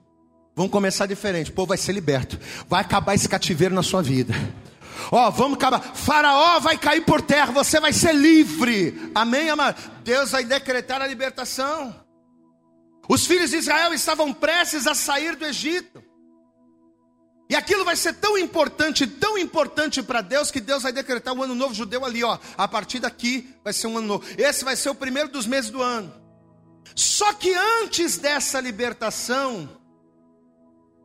[0.56, 4.34] Vamos começar diferente, o povo vai ser liberto, vai acabar esse cativeiro na sua vida.
[5.10, 5.80] Ó, oh, vamos acabar.
[5.80, 9.10] Faraó vai cair por terra, você vai ser livre.
[9.14, 9.80] Amém, amado?
[10.04, 11.94] Deus vai decretar a libertação.
[13.08, 16.02] Os filhos de Israel estavam prestes a sair do Egito.
[17.48, 21.42] E aquilo vai ser tão importante, tão importante para Deus, que Deus vai decretar o
[21.42, 22.38] ano novo judeu ali, ó.
[22.56, 24.24] A partir daqui vai ser um ano novo.
[24.36, 26.19] Esse vai ser o primeiro dos meses do ano.
[26.94, 29.68] Só que antes dessa libertação,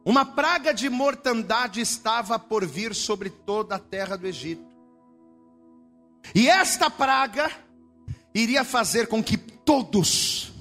[0.06, 4.66] uma praga de mortandade estava por vir sobre toda a terra do Egito.
[6.34, 7.52] E esta praga
[8.34, 10.52] iria fazer com que todos,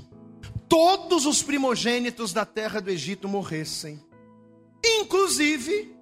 [0.68, 4.02] todos os primogênitos da terra do Egito morressem,
[4.82, 5.94] inclusive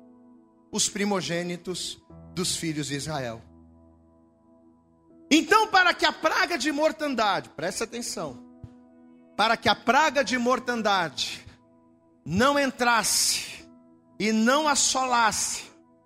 [0.71, 2.01] os primogênitos
[2.35, 3.43] dos filhos de Israel.
[5.31, 8.52] Então, para que a praga de mortandade, preste atenção,
[9.43, 11.45] para que a praga de mortandade
[12.25, 13.67] não entrasse
[14.17, 15.65] e não assolasse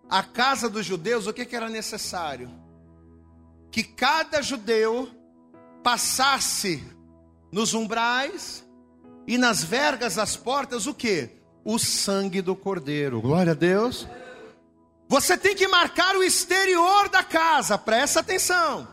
[0.08, 2.50] a casa dos judeus, o que, que era necessário?
[3.70, 5.10] Que cada judeu
[5.84, 6.82] passasse
[7.52, 8.66] nos umbrais
[9.26, 11.28] e nas vergas das portas o que?
[11.62, 13.20] O sangue do cordeiro.
[13.20, 14.08] Glória a Deus.
[15.10, 18.88] Você tem que marcar o exterior da casa, presta atenção.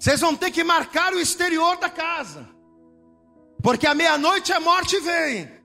[0.00, 2.56] Vocês vão ter que marcar o exterior da casa.
[3.62, 5.58] Porque à meia-noite a morte vem.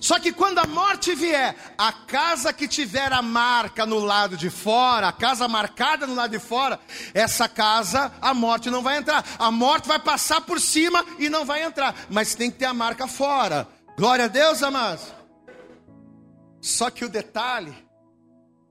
[0.00, 4.48] Só que quando a morte vier, a casa que tiver a marca no lado de
[4.48, 6.78] fora, a casa marcada no lado de fora,
[7.12, 9.24] essa casa a morte não vai entrar.
[9.38, 12.74] A morte vai passar por cima e não vai entrar, mas tem que ter a
[12.74, 13.66] marca fora.
[13.96, 15.12] Glória a Deus, amados.
[16.60, 17.74] Só que o detalhe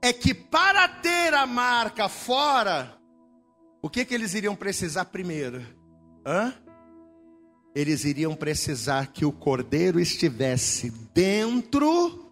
[0.02, 2.98] é que para ter a marca fora,
[3.82, 5.66] o que que eles iriam precisar primeiro?
[6.26, 6.54] Hã?
[7.80, 12.30] Eles iriam precisar que o cordeiro estivesse dentro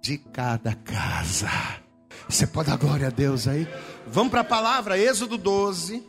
[0.00, 1.50] de cada casa.
[2.26, 3.68] Você pode dar glória a Deus aí?
[4.06, 6.02] Vamos para a palavra, Êxodo 12.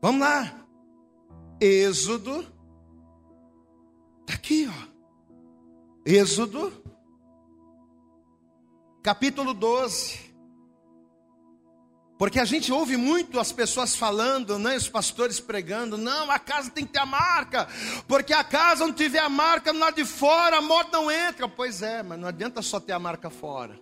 [0.00, 0.66] Vamos lá.
[1.60, 2.46] Êxodo.
[4.20, 4.92] Está aqui, ó.
[6.06, 6.72] Êxodo,
[9.02, 10.21] capítulo 12.
[12.22, 16.70] Porque a gente ouve muito as pessoas falando, né, os pastores pregando, não, a casa
[16.70, 17.66] tem que ter a marca,
[18.06, 21.48] porque a casa não tiver a marca lado de fora, a moto não entra.
[21.48, 23.76] Pois é, mas não adianta só ter a marca fora.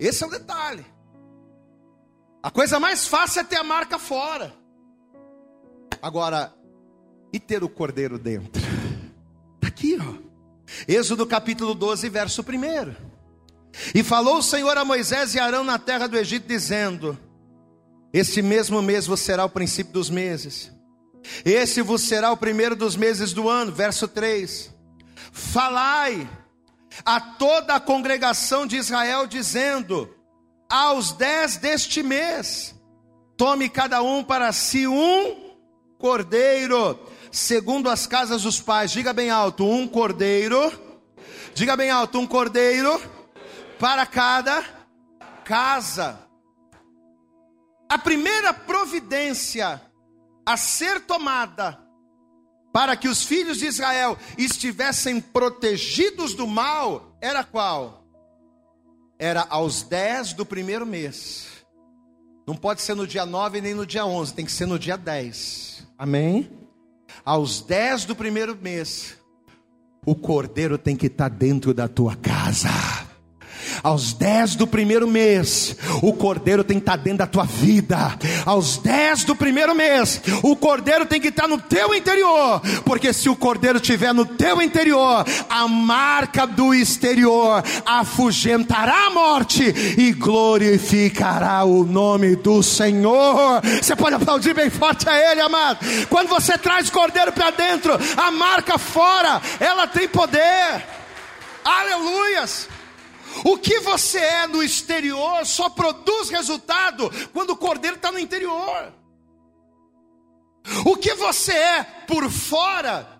[0.00, 0.84] Esse é o detalhe.
[2.42, 4.52] A coisa mais fácil é ter a marca fora.
[6.02, 6.52] Agora,
[7.32, 8.60] e ter o cordeiro dentro?
[9.54, 10.14] Está aqui, ó.
[10.88, 13.05] Êxodo capítulo 12, verso 1.
[13.94, 17.18] E falou o Senhor a Moisés e Arão na terra do Egito, dizendo:
[18.12, 20.72] Este mesmo mês vos será o princípio dos meses,
[21.44, 23.72] esse vos será o primeiro dos meses do ano.
[23.72, 24.72] Verso 3:
[25.32, 26.28] Falai
[27.04, 30.14] a toda a congregação de Israel, dizendo:
[30.68, 32.74] Aos dez deste mês,
[33.36, 35.54] tome cada um para si um
[35.98, 36.98] cordeiro,
[37.30, 38.90] segundo as casas dos pais.
[38.90, 40.72] Diga bem alto: um cordeiro.
[41.54, 43.15] Diga bem alto: um cordeiro
[43.78, 44.64] para cada
[45.44, 46.18] casa.
[47.88, 49.80] A primeira providência
[50.44, 51.78] a ser tomada
[52.72, 58.04] para que os filhos de Israel estivessem protegidos do mal era qual?
[59.18, 61.46] Era aos 10 do primeiro mês.
[62.46, 64.96] Não pode ser no dia 9 nem no dia 11, tem que ser no dia
[64.96, 65.86] 10.
[65.98, 66.50] Amém?
[67.24, 69.16] Aos 10 do primeiro mês,
[70.04, 72.68] o cordeiro tem que estar dentro da tua casa.
[73.82, 78.18] Aos 10 do primeiro mês, o cordeiro tem que estar dentro da tua vida.
[78.44, 82.60] Aos 10 do primeiro mês, o cordeiro tem que estar no teu interior.
[82.84, 89.62] Porque se o cordeiro estiver no teu interior, a marca do exterior afugentará a morte
[89.98, 93.60] e glorificará o nome do Senhor.
[93.82, 95.78] Você pode aplaudir bem forte a Ele, amado.
[96.08, 100.84] Quando você traz o cordeiro para dentro, a marca fora, ela tem poder.
[101.64, 102.68] Aleluias.
[103.44, 108.92] O que você é no exterior só produz resultado quando o cordeiro está no interior.
[110.84, 113.16] O que você é por fora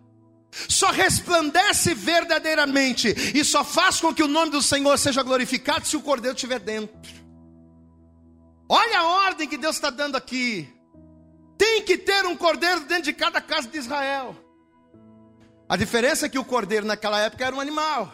[0.69, 5.97] só resplandece verdadeiramente e só faz com que o nome do Senhor seja glorificado se
[5.97, 6.97] o cordeiro estiver dentro.
[8.69, 10.69] Olha a ordem que Deus está dando aqui.
[11.59, 14.37] Tem que ter um cordeiro dentro de cada casa de Israel.
[15.69, 18.13] A diferença é que o cordeiro naquela época era um animal.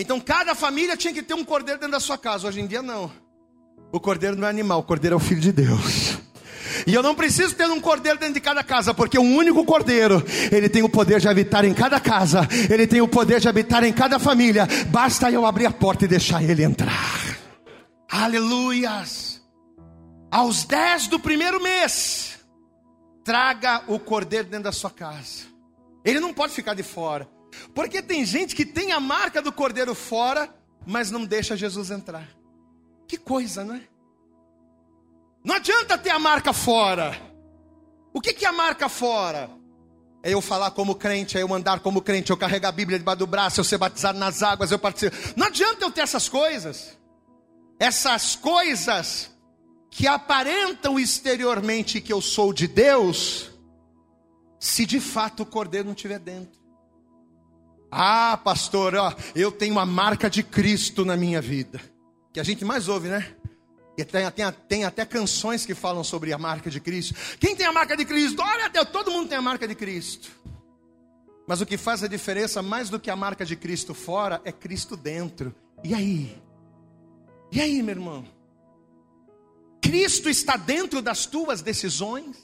[0.00, 2.48] Então cada família tinha que ter um cordeiro dentro da sua casa.
[2.48, 3.12] Hoje em dia não.
[3.92, 6.18] O cordeiro não é animal, o cordeiro é o filho de Deus.
[6.86, 10.24] E eu não preciso ter um cordeiro dentro de cada casa, porque um único cordeiro,
[10.50, 13.84] ele tem o poder de habitar em cada casa, ele tem o poder de habitar
[13.84, 14.66] em cada família.
[14.88, 17.36] Basta eu abrir a porta e deixar ele entrar.
[18.10, 19.42] Aleluias!
[20.30, 22.38] Aos dez do primeiro mês,
[23.22, 25.44] traga o cordeiro dentro da sua casa.
[26.04, 27.28] Ele não pode ficar de fora.
[27.74, 30.52] Porque tem gente que tem a marca do cordeiro fora,
[30.86, 32.28] mas não deixa Jesus entrar.
[33.06, 33.82] Que coisa, não é?
[35.44, 37.30] Não adianta ter a marca fora.
[38.12, 39.50] O que, é a marca fora?
[40.22, 43.20] É eu falar como crente, é eu andar como crente, eu carregar a Bíblia debaixo
[43.20, 45.16] do braço, eu ser batizado nas águas, eu participo.
[45.36, 46.98] Não adianta eu ter essas coisas.
[47.78, 49.30] Essas coisas
[49.90, 53.50] que aparentam exteriormente que eu sou de Deus,
[54.58, 56.59] se de fato o cordeiro não estiver dentro.
[57.90, 61.80] Ah, pastor, ó, eu tenho uma marca de Cristo na minha vida.
[62.32, 63.34] Que a gente mais ouve, né?
[63.98, 67.14] E tem, tem, tem, até canções que falam sobre a marca de Cristo.
[67.38, 68.40] Quem tem a marca de Cristo?
[68.40, 70.30] Olha, Deus, todo mundo tem a marca de Cristo.
[71.46, 74.52] Mas o que faz a diferença mais do que a marca de Cristo fora é
[74.52, 75.54] Cristo dentro.
[75.82, 76.40] E aí?
[77.50, 78.24] E aí, meu irmão?
[79.82, 82.36] Cristo está dentro das tuas decisões?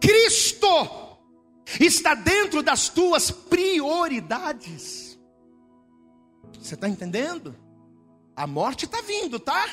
[0.00, 1.05] Cristo
[1.80, 5.18] está dentro das tuas prioridades.
[6.58, 7.56] Você está entendendo?
[8.34, 9.68] A morte está vindo, tá?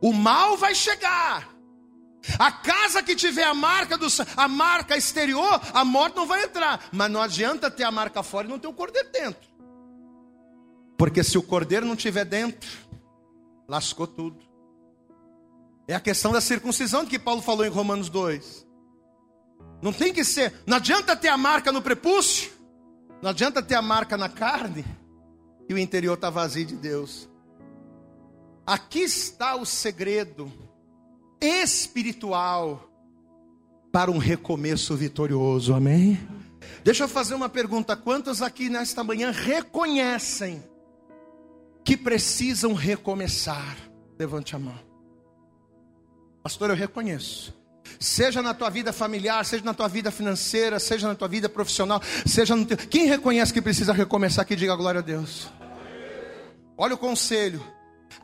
[0.00, 1.48] O mal vai chegar.
[2.38, 4.06] A casa que tiver a marca do
[4.36, 6.88] a marca exterior, a morte não vai entrar.
[6.92, 9.50] Mas não adianta ter a marca fora e não ter o cordeiro dentro.
[10.96, 12.70] Porque se o cordeiro não tiver dentro,
[13.68, 14.38] lascou tudo.
[15.88, 18.66] É a questão da circuncisão que Paulo falou em Romanos 2.
[19.82, 20.54] Não tem que ser.
[20.64, 22.52] Não adianta ter a marca no prepúcio.
[23.20, 24.84] Não adianta ter a marca na carne.
[25.68, 27.28] E o interior está vazio de Deus.
[28.64, 30.50] Aqui está o segredo
[31.40, 32.88] espiritual
[33.90, 35.74] para um recomeço vitorioso.
[35.74, 36.18] Amém?
[36.84, 40.62] Deixa eu fazer uma pergunta: quantos aqui nesta manhã reconhecem
[41.84, 43.76] que precisam recomeçar?
[44.16, 44.78] Levante a mão.
[46.42, 47.52] Pastor, eu reconheço
[47.98, 52.02] seja na tua vida familiar, seja na tua vida financeira, seja na tua vida profissional,
[52.26, 52.76] seja no teu...
[52.76, 55.48] Quem reconhece que precisa recomeçar que diga glória a Deus.
[56.76, 57.64] Olha o conselho.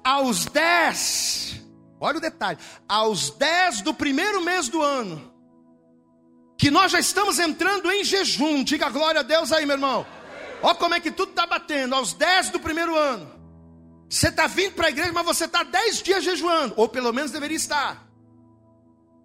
[0.03, 1.61] Aos 10,
[2.01, 5.33] olha o detalhe, aos 10 do primeiro mês do ano,
[6.57, 10.07] que nós já estamos entrando em jejum, diga glória a Deus aí, meu irmão.
[10.63, 13.31] Olha como é que tudo está batendo, aos 10 do primeiro ano.
[14.09, 17.31] Você está vindo para a igreja, mas você está 10 dias jejuando, ou pelo menos
[17.31, 18.08] deveria estar.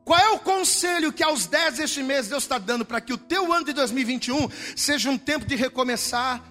[0.03, 3.17] Qual é o conselho que aos 10 deste mês Deus está dando para que o
[3.17, 6.43] teu ano de 2021 seja um tempo de recomeçar,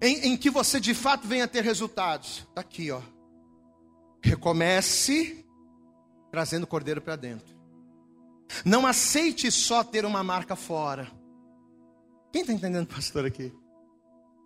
[0.00, 2.46] em, em que você de fato venha ter resultados?
[2.48, 3.00] Está aqui, ó.
[4.22, 5.44] Recomece
[6.30, 7.56] trazendo o cordeiro para dentro.
[8.64, 11.10] Não aceite só ter uma marca fora.
[12.32, 13.52] Quem está entendendo, pastor, aqui?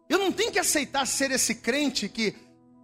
[0.09, 2.35] Eu não tenho que aceitar ser esse crente que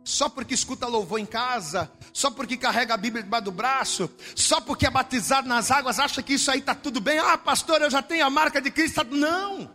[0.08, 4.58] só porque escuta louvor em casa, só porque carrega a Bíblia debaixo do braço, só
[4.58, 7.18] porque é batizado nas águas, acha que isso aí está tudo bem.
[7.18, 9.04] Ah, pastor, eu já tenho a marca de Cristo.
[9.04, 9.70] Não,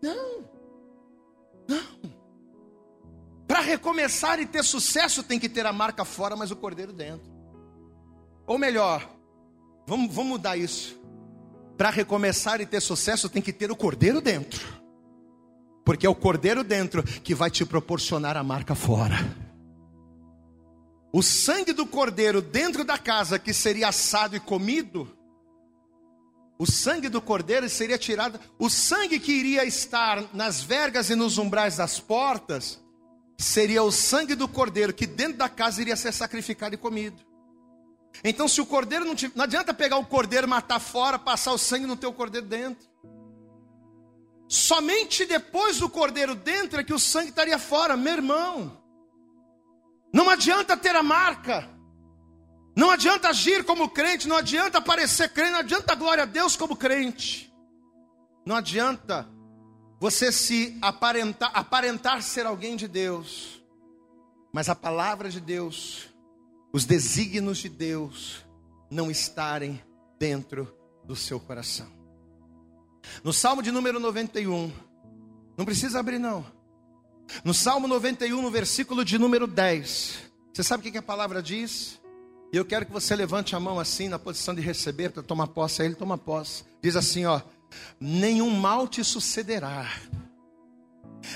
[0.00, 0.44] não,
[1.66, 1.82] não.
[3.48, 7.28] Para recomeçar e ter sucesso, tem que ter a marca fora, mas o cordeiro dentro.
[8.46, 9.10] Ou melhor,
[9.84, 10.96] vamos, vamos mudar isso.
[11.76, 14.64] Para recomeçar e ter sucesso, tem que ter o cordeiro dentro.
[15.84, 19.44] Porque é o cordeiro dentro que vai te proporcionar a marca fora
[21.16, 25.16] o sangue do cordeiro dentro da casa que seria assado e comido,
[26.58, 31.38] o sangue do cordeiro seria tirado, o sangue que iria estar nas vergas e nos
[31.38, 32.78] umbrais das portas,
[33.38, 37.24] seria o sangue do cordeiro que dentro da casa iria ser sacrificado e comido.
[38.22, 41.58] Então, se o cordeiro não te, não adianta pegar o cordeiro, matar fora, passar o
[41.58, 42.86] sangue no teu cordeiro dentro.
[44.46, 48.85] Somente depois do cordeiro dentro é que o sangue estaria fora, meu irmão.
[50.16, 51.68] Não adianta ter a marca.
[52.74, 56.74] Não adianta agir como crente, não adianta parecer crente, não adianta glória a Deus como
[56.74, 57.54] crente.
[58.46, 59.28] Não adianta
[60.00, 63.62] você se aparentar, aparentar ser alguém de Deus.
[64.54, 66.08] Mas a palavra de Deus,
[66.72, 68.42] os desígnios de Deus
[68.90, 69.84] não estarem
[70.18, 71.92] dentro do seu coração.
[73.22, 74.72] No Salmo de número 91,
[75.58, 76.55] não precisa abrir não.
[77.44, 80.18] No Salmo 91, no versículo de número 10,
[80.52, 82.00] você sabe o que a palavra diz?
[82.52, 85.48] E eu quero que você levante a mão assim, na posição de receber, para tomar
[85.48, 85.82] posse.
[85.82, 86.64] Aí ele toma posse.
[86.80, 87.40] Diz assim: ó,
[88.00, 89.90] nenhum mal te sucederá,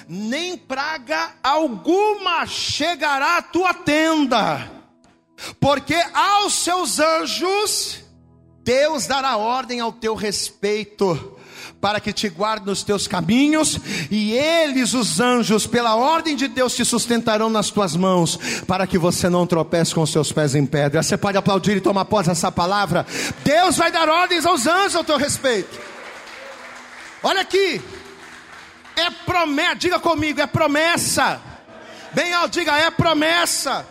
[0.08, 4.70] nem praga alguma chegará à tua tenda,
[5.58, 8.04] porque aos seus anjos
[8.62, 11.39] Deus dará ordem ao teu respeito
[11.80, 13.78] para que te guarde nos teus caminhos,
[14.10, 18.98] e eles, os anjos, pela ordem de Deus, te sustentarão nas tuas mãos, para que
[18.98, 21.02] você não tropece com os seus pés em pedra.
[21.02, 23.06] Você pode aplaudir e tomar posse essa palavra.
[23.42, 25.80] Deus vai dar ordens aos anjos ao teu respeito.
[27.22, 27.80] Olha aqui,
[28.96, 31.40] é promessa, diga comigo, é promessa.
[32.12, 33.86] Bem alto, diga, é promessa.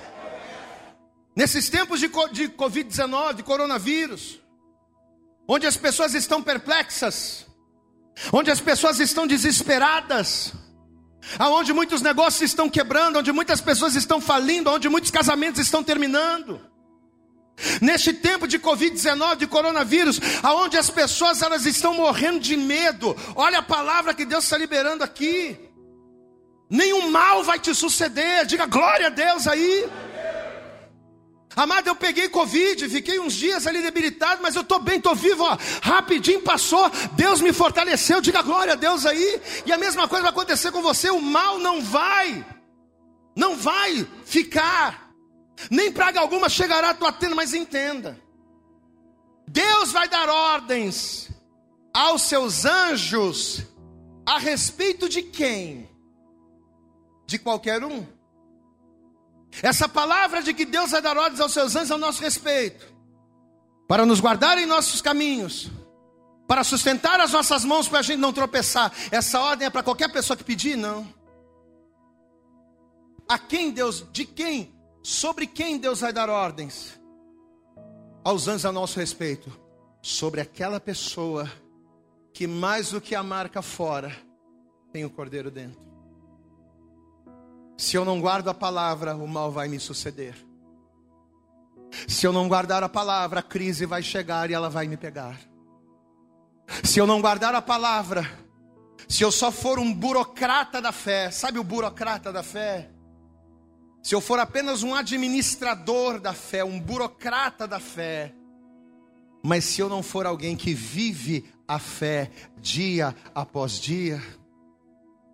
[1.36, 4.40] Nesses tempos de, de Covid-19, de coronavírus,
[5.48, 7.49] onde as pessoas estão perplexas,
[8.32, 10.54] onde as pessoas estão desesperadas,
[11.38, 16.62] aonde muitos negócios estão quebrando, onde muitas pessoas estão falindo, onde muitos casamentos estão terminando.
[17.82, 23.16] Neste tempo de Covid-19, de coronavírus, aonde as pessoas elas estão morrendo de medo.
[23.36, 25.60] Olha a palavra que Deus está liberando aqui.
[26.70, 28.46] Nenhum mal vai te suceder.
[28.46, 29.90] Diga glória a Deus aí.
[31.60, 35.44] Amado, eu peguei Covid, fiquei uns dias ali debilitado, mas eu estou bem, estou vivo,
[35.44, 35.58] ó.
[35.82, 40.32] rapidinho passou, Deus me fortaleceu, diga glória a Deus aí, e a mesma coisa vai
[40.32, 42.46] acontecer com você, o mal não vai,
[43.36, 45.12] não vai ficar,
[45.70, 48.18] nem praga alguma chegará à tua tenda, mas entenda,
[49.46, 51.30] Deus vai dar ordens
[51.94, 53.64] aos seus anjos
[54.26, 55.90] a respeito de quem?
[57.28, 58.08] De qualquer um.
[59.62, 62.86] Essa palavra de que Deus vai dar ordens aos seus anjos ao nosso respeito,
[63.88, 65.70] para nos guardar em nossos caminhos,
[66.48, 68.92] para sustentar as nossas mãos para a gente não tropeçar.
[69.12, 70.76] Essa ordem é para qualquer pessoa que pedir?
[70.76, 71.08] Não.
[73.28, 74.74] A quem Deus, de quem,
[75.04, 77.00] sobre quem Deus vai dar ordens?
[78.24, 79.52] Aos anjos a nosso respeito,
[80.02, 81.52] sobre aquela pessoa
[82.34, 84.16] que mais do que a marca fora,
[84.92, 85.80] tem o cordeiro dentro.
[87.80, 90.36] Se eu não guardo a palavra, o mal vai me suceder.
[92.10, 95.40] Se eu não guardar a palavra, a crise vai chegar e ela vai me pegar.
[96.84, 98.30] Se eu não guardar a palavra,
[99.08, 102.90] se eu só for um burocrata da fé, sabe o burocrata da fé?
[104.04, 108.36] Se eu for apenas um administrador da fé, um burocrata da fé,
[109.42, 114.22] mas se eu não for alguém que vive a fé dia após dia,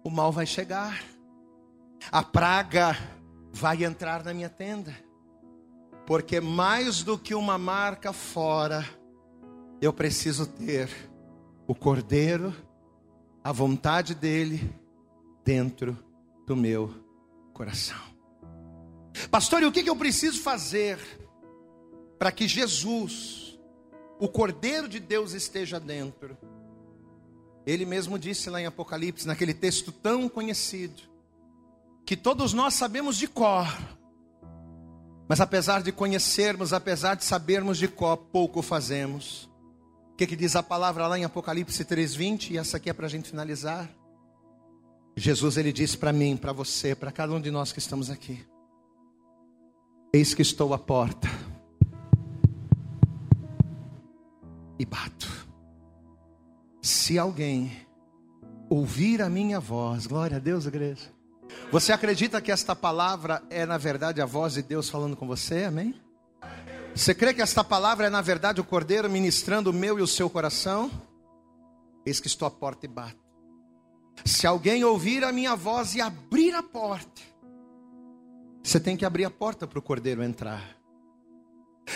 [0.04, 1.15] o mal vai chegar
[2.12, 2.98] a praga
[3.52, 4.96] vai entrar na minha tenda,
[6.06, 8.86] porque mais do que uma marca fora,
[9.82, 10.90] eu preciso ter
[11.68, 12.54] o cordeiro,
[13.44, 14.74] a vontade dele
[15.44, 15.98] dentro
[16.46, 16.94] do meu
[17.54, 17.98] coração.
[19.32, 21.00] Pastor, e o que eu preciso fazer
[22.20, 23.60] para que Jesus,
[24.20, 26.38] o Cordeiro de Deus, esteja dentro?
[27.66, 31.02] Ele mesmo disse lá em Apocalipse, naquele texto tão conhecido:
[32.06, 33.66] que todos nós sabemos de cor.
[35.28, 39.50] Mas apesar de conhecermos, apesar de sabermos de cor, pouco fazemos.
[40.12, 42.52] O que, que diz a palavra lá em Apocalipse 3:20?
[42.52, 43.90] E essa aqui é para a gente finalizar.
[45.18, 48.46] Jesus ele disse para mim, para você, para cada um de nós que estamos aqui:
[50.14, 51.28] Eis que estou à porta
[54.78, 55.48] e bato.
[56.82, 57.72] Se alguém
[58.70, 61.15] ouvir a minha voz, glória a Deus, igreja
[61.76, 65.66] você acredita que esta palavra é na verdade a voz de Deus falando com você?
[65.66, 65.94] Amém?
[66.96, 70.08] Você crê que esta palavra é na verdade o Cordeiro ministrando o meu e o
[70.08, 70.90] seu coração?
[72.06, 73.20] Eis que estou à porta e bato.
[74.24, 77.22] Se alguém ouvir a minha voz e abrir a porta,
[78.64, 80.78] você tem que abrir a porta para o Cordeiro entrar.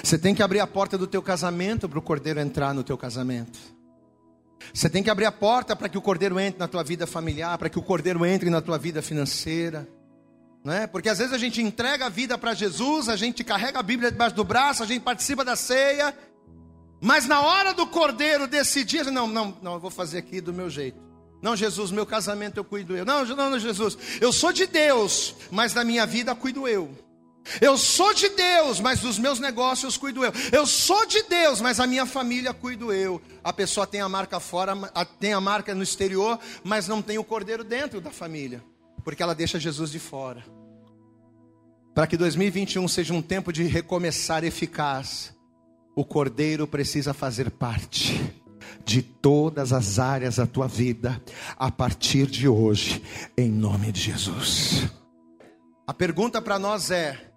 [0.04, 2.98] Você tem que abrir a porta do teu casamento para o Cordeiro entrar no teu
[2.98, 3.58] casamento.
[4.74, 7.57] Você tem que abrir a porta para que o cordeiro entre na tua vida familiar,
[7.57, 9.88] para que o cordeiro entre na tua vida financeira.
[10.64, 10.88] Não é?
[10.88, 14.12] Porque às vezes a gente entrega a vida para Jesus, a gente carrega a Bíblia
[14.12, 16.14] debaixo do braço, a gente participa da ceia,
[17.01, 20.70] mas na hora do cordeiro decidir, não, não, não, eu vou fazer aqui do meu
[20.70, 20.99] jeito.
[21.41, 23.05] Não, Jesus, meu casamento eu cuido eu.
[23.05, 26.93] Não, não, Jesus, eu sou de Deus, mas da minha vida cuido eu.
[27.62, 30.32] Eu sou de Deus, mas dos meus negócios cuido eu.
[30.52, 33.22] Eu sou de Deus, mas a minha família cuido eu.
[33.44, 34.76] A pessoa tem a marca fora,
[35.20, 38.64] tem a marca no exterior, mas não tem o cordeiro dentro da família,
[39.04, 40.44] porque ela deixa Jesus de fora.
[41.94, 45.34] Para que 2021 seja um tempo de recomeçar eficaz,
[45.96, 48.34] o cordeiro precisa fazer parte
[48.86, 51.22] de todas as áreas da tua vida
[51.58, 53.04] a partir de hoje,
[53.38, 54.88] em nome de Jesus.
[55.86, 57.29] A pergunta para nós é: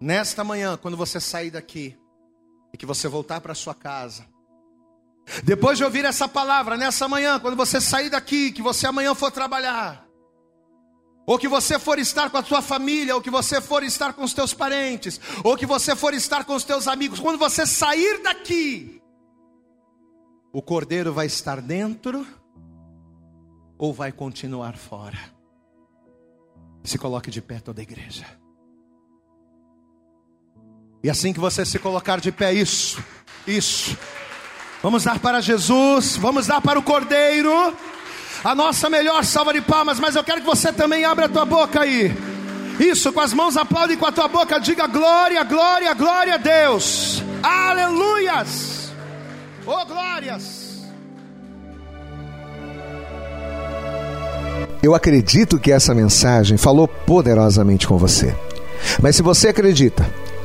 [0.00, 1.96] nesta manhã, quando você sair daqui
[2.72, 4.26] e que você voltar para sua casa,
[5.44, 9.30] depois de ouvir essa palavra, nessa manhã, quando você sair daqui, que você amanhã for
[9.30, 10.06] trabalhar,
[11.26, 14.24] ou que você for estar com a sua família, ou que você for estar com
[14.24, 18.22] os teus parentes, ou que você for estar com os teus amigos, quando você sair
[18.22, 19.02] daqui,
[20.52, 22.26] o cordeiro vai estar dentro
[23.76, 25.18] ou vai continuar fora?
[26.82, 28.26] Se coloque de pé toda a igreja.
[31.02, 33.02] E assim que você se colocar de pé, isso,
[33.46, 33.96] isso.
[34.82, 37.74] Vamos dar para Jesus, vamos dar para o Cordeiro
[38.44, 41.44] a nossa melhor salva de palmas, mas eu quero que você também abra a tua
[41.44, 42.14] boca aí.
[42.78, 47.22] Isso, com as mãos aplaude com a tua boca, diga glória, glória, glória a Deus.
[47.42, 48.92] Aleluias.
[49.66, 50.68] Oh, glórias.
[54.80, 58.34] Eu acredito que essa mensagem falou poderosamente com você.
[59.02, 60.08] Mas se você acredita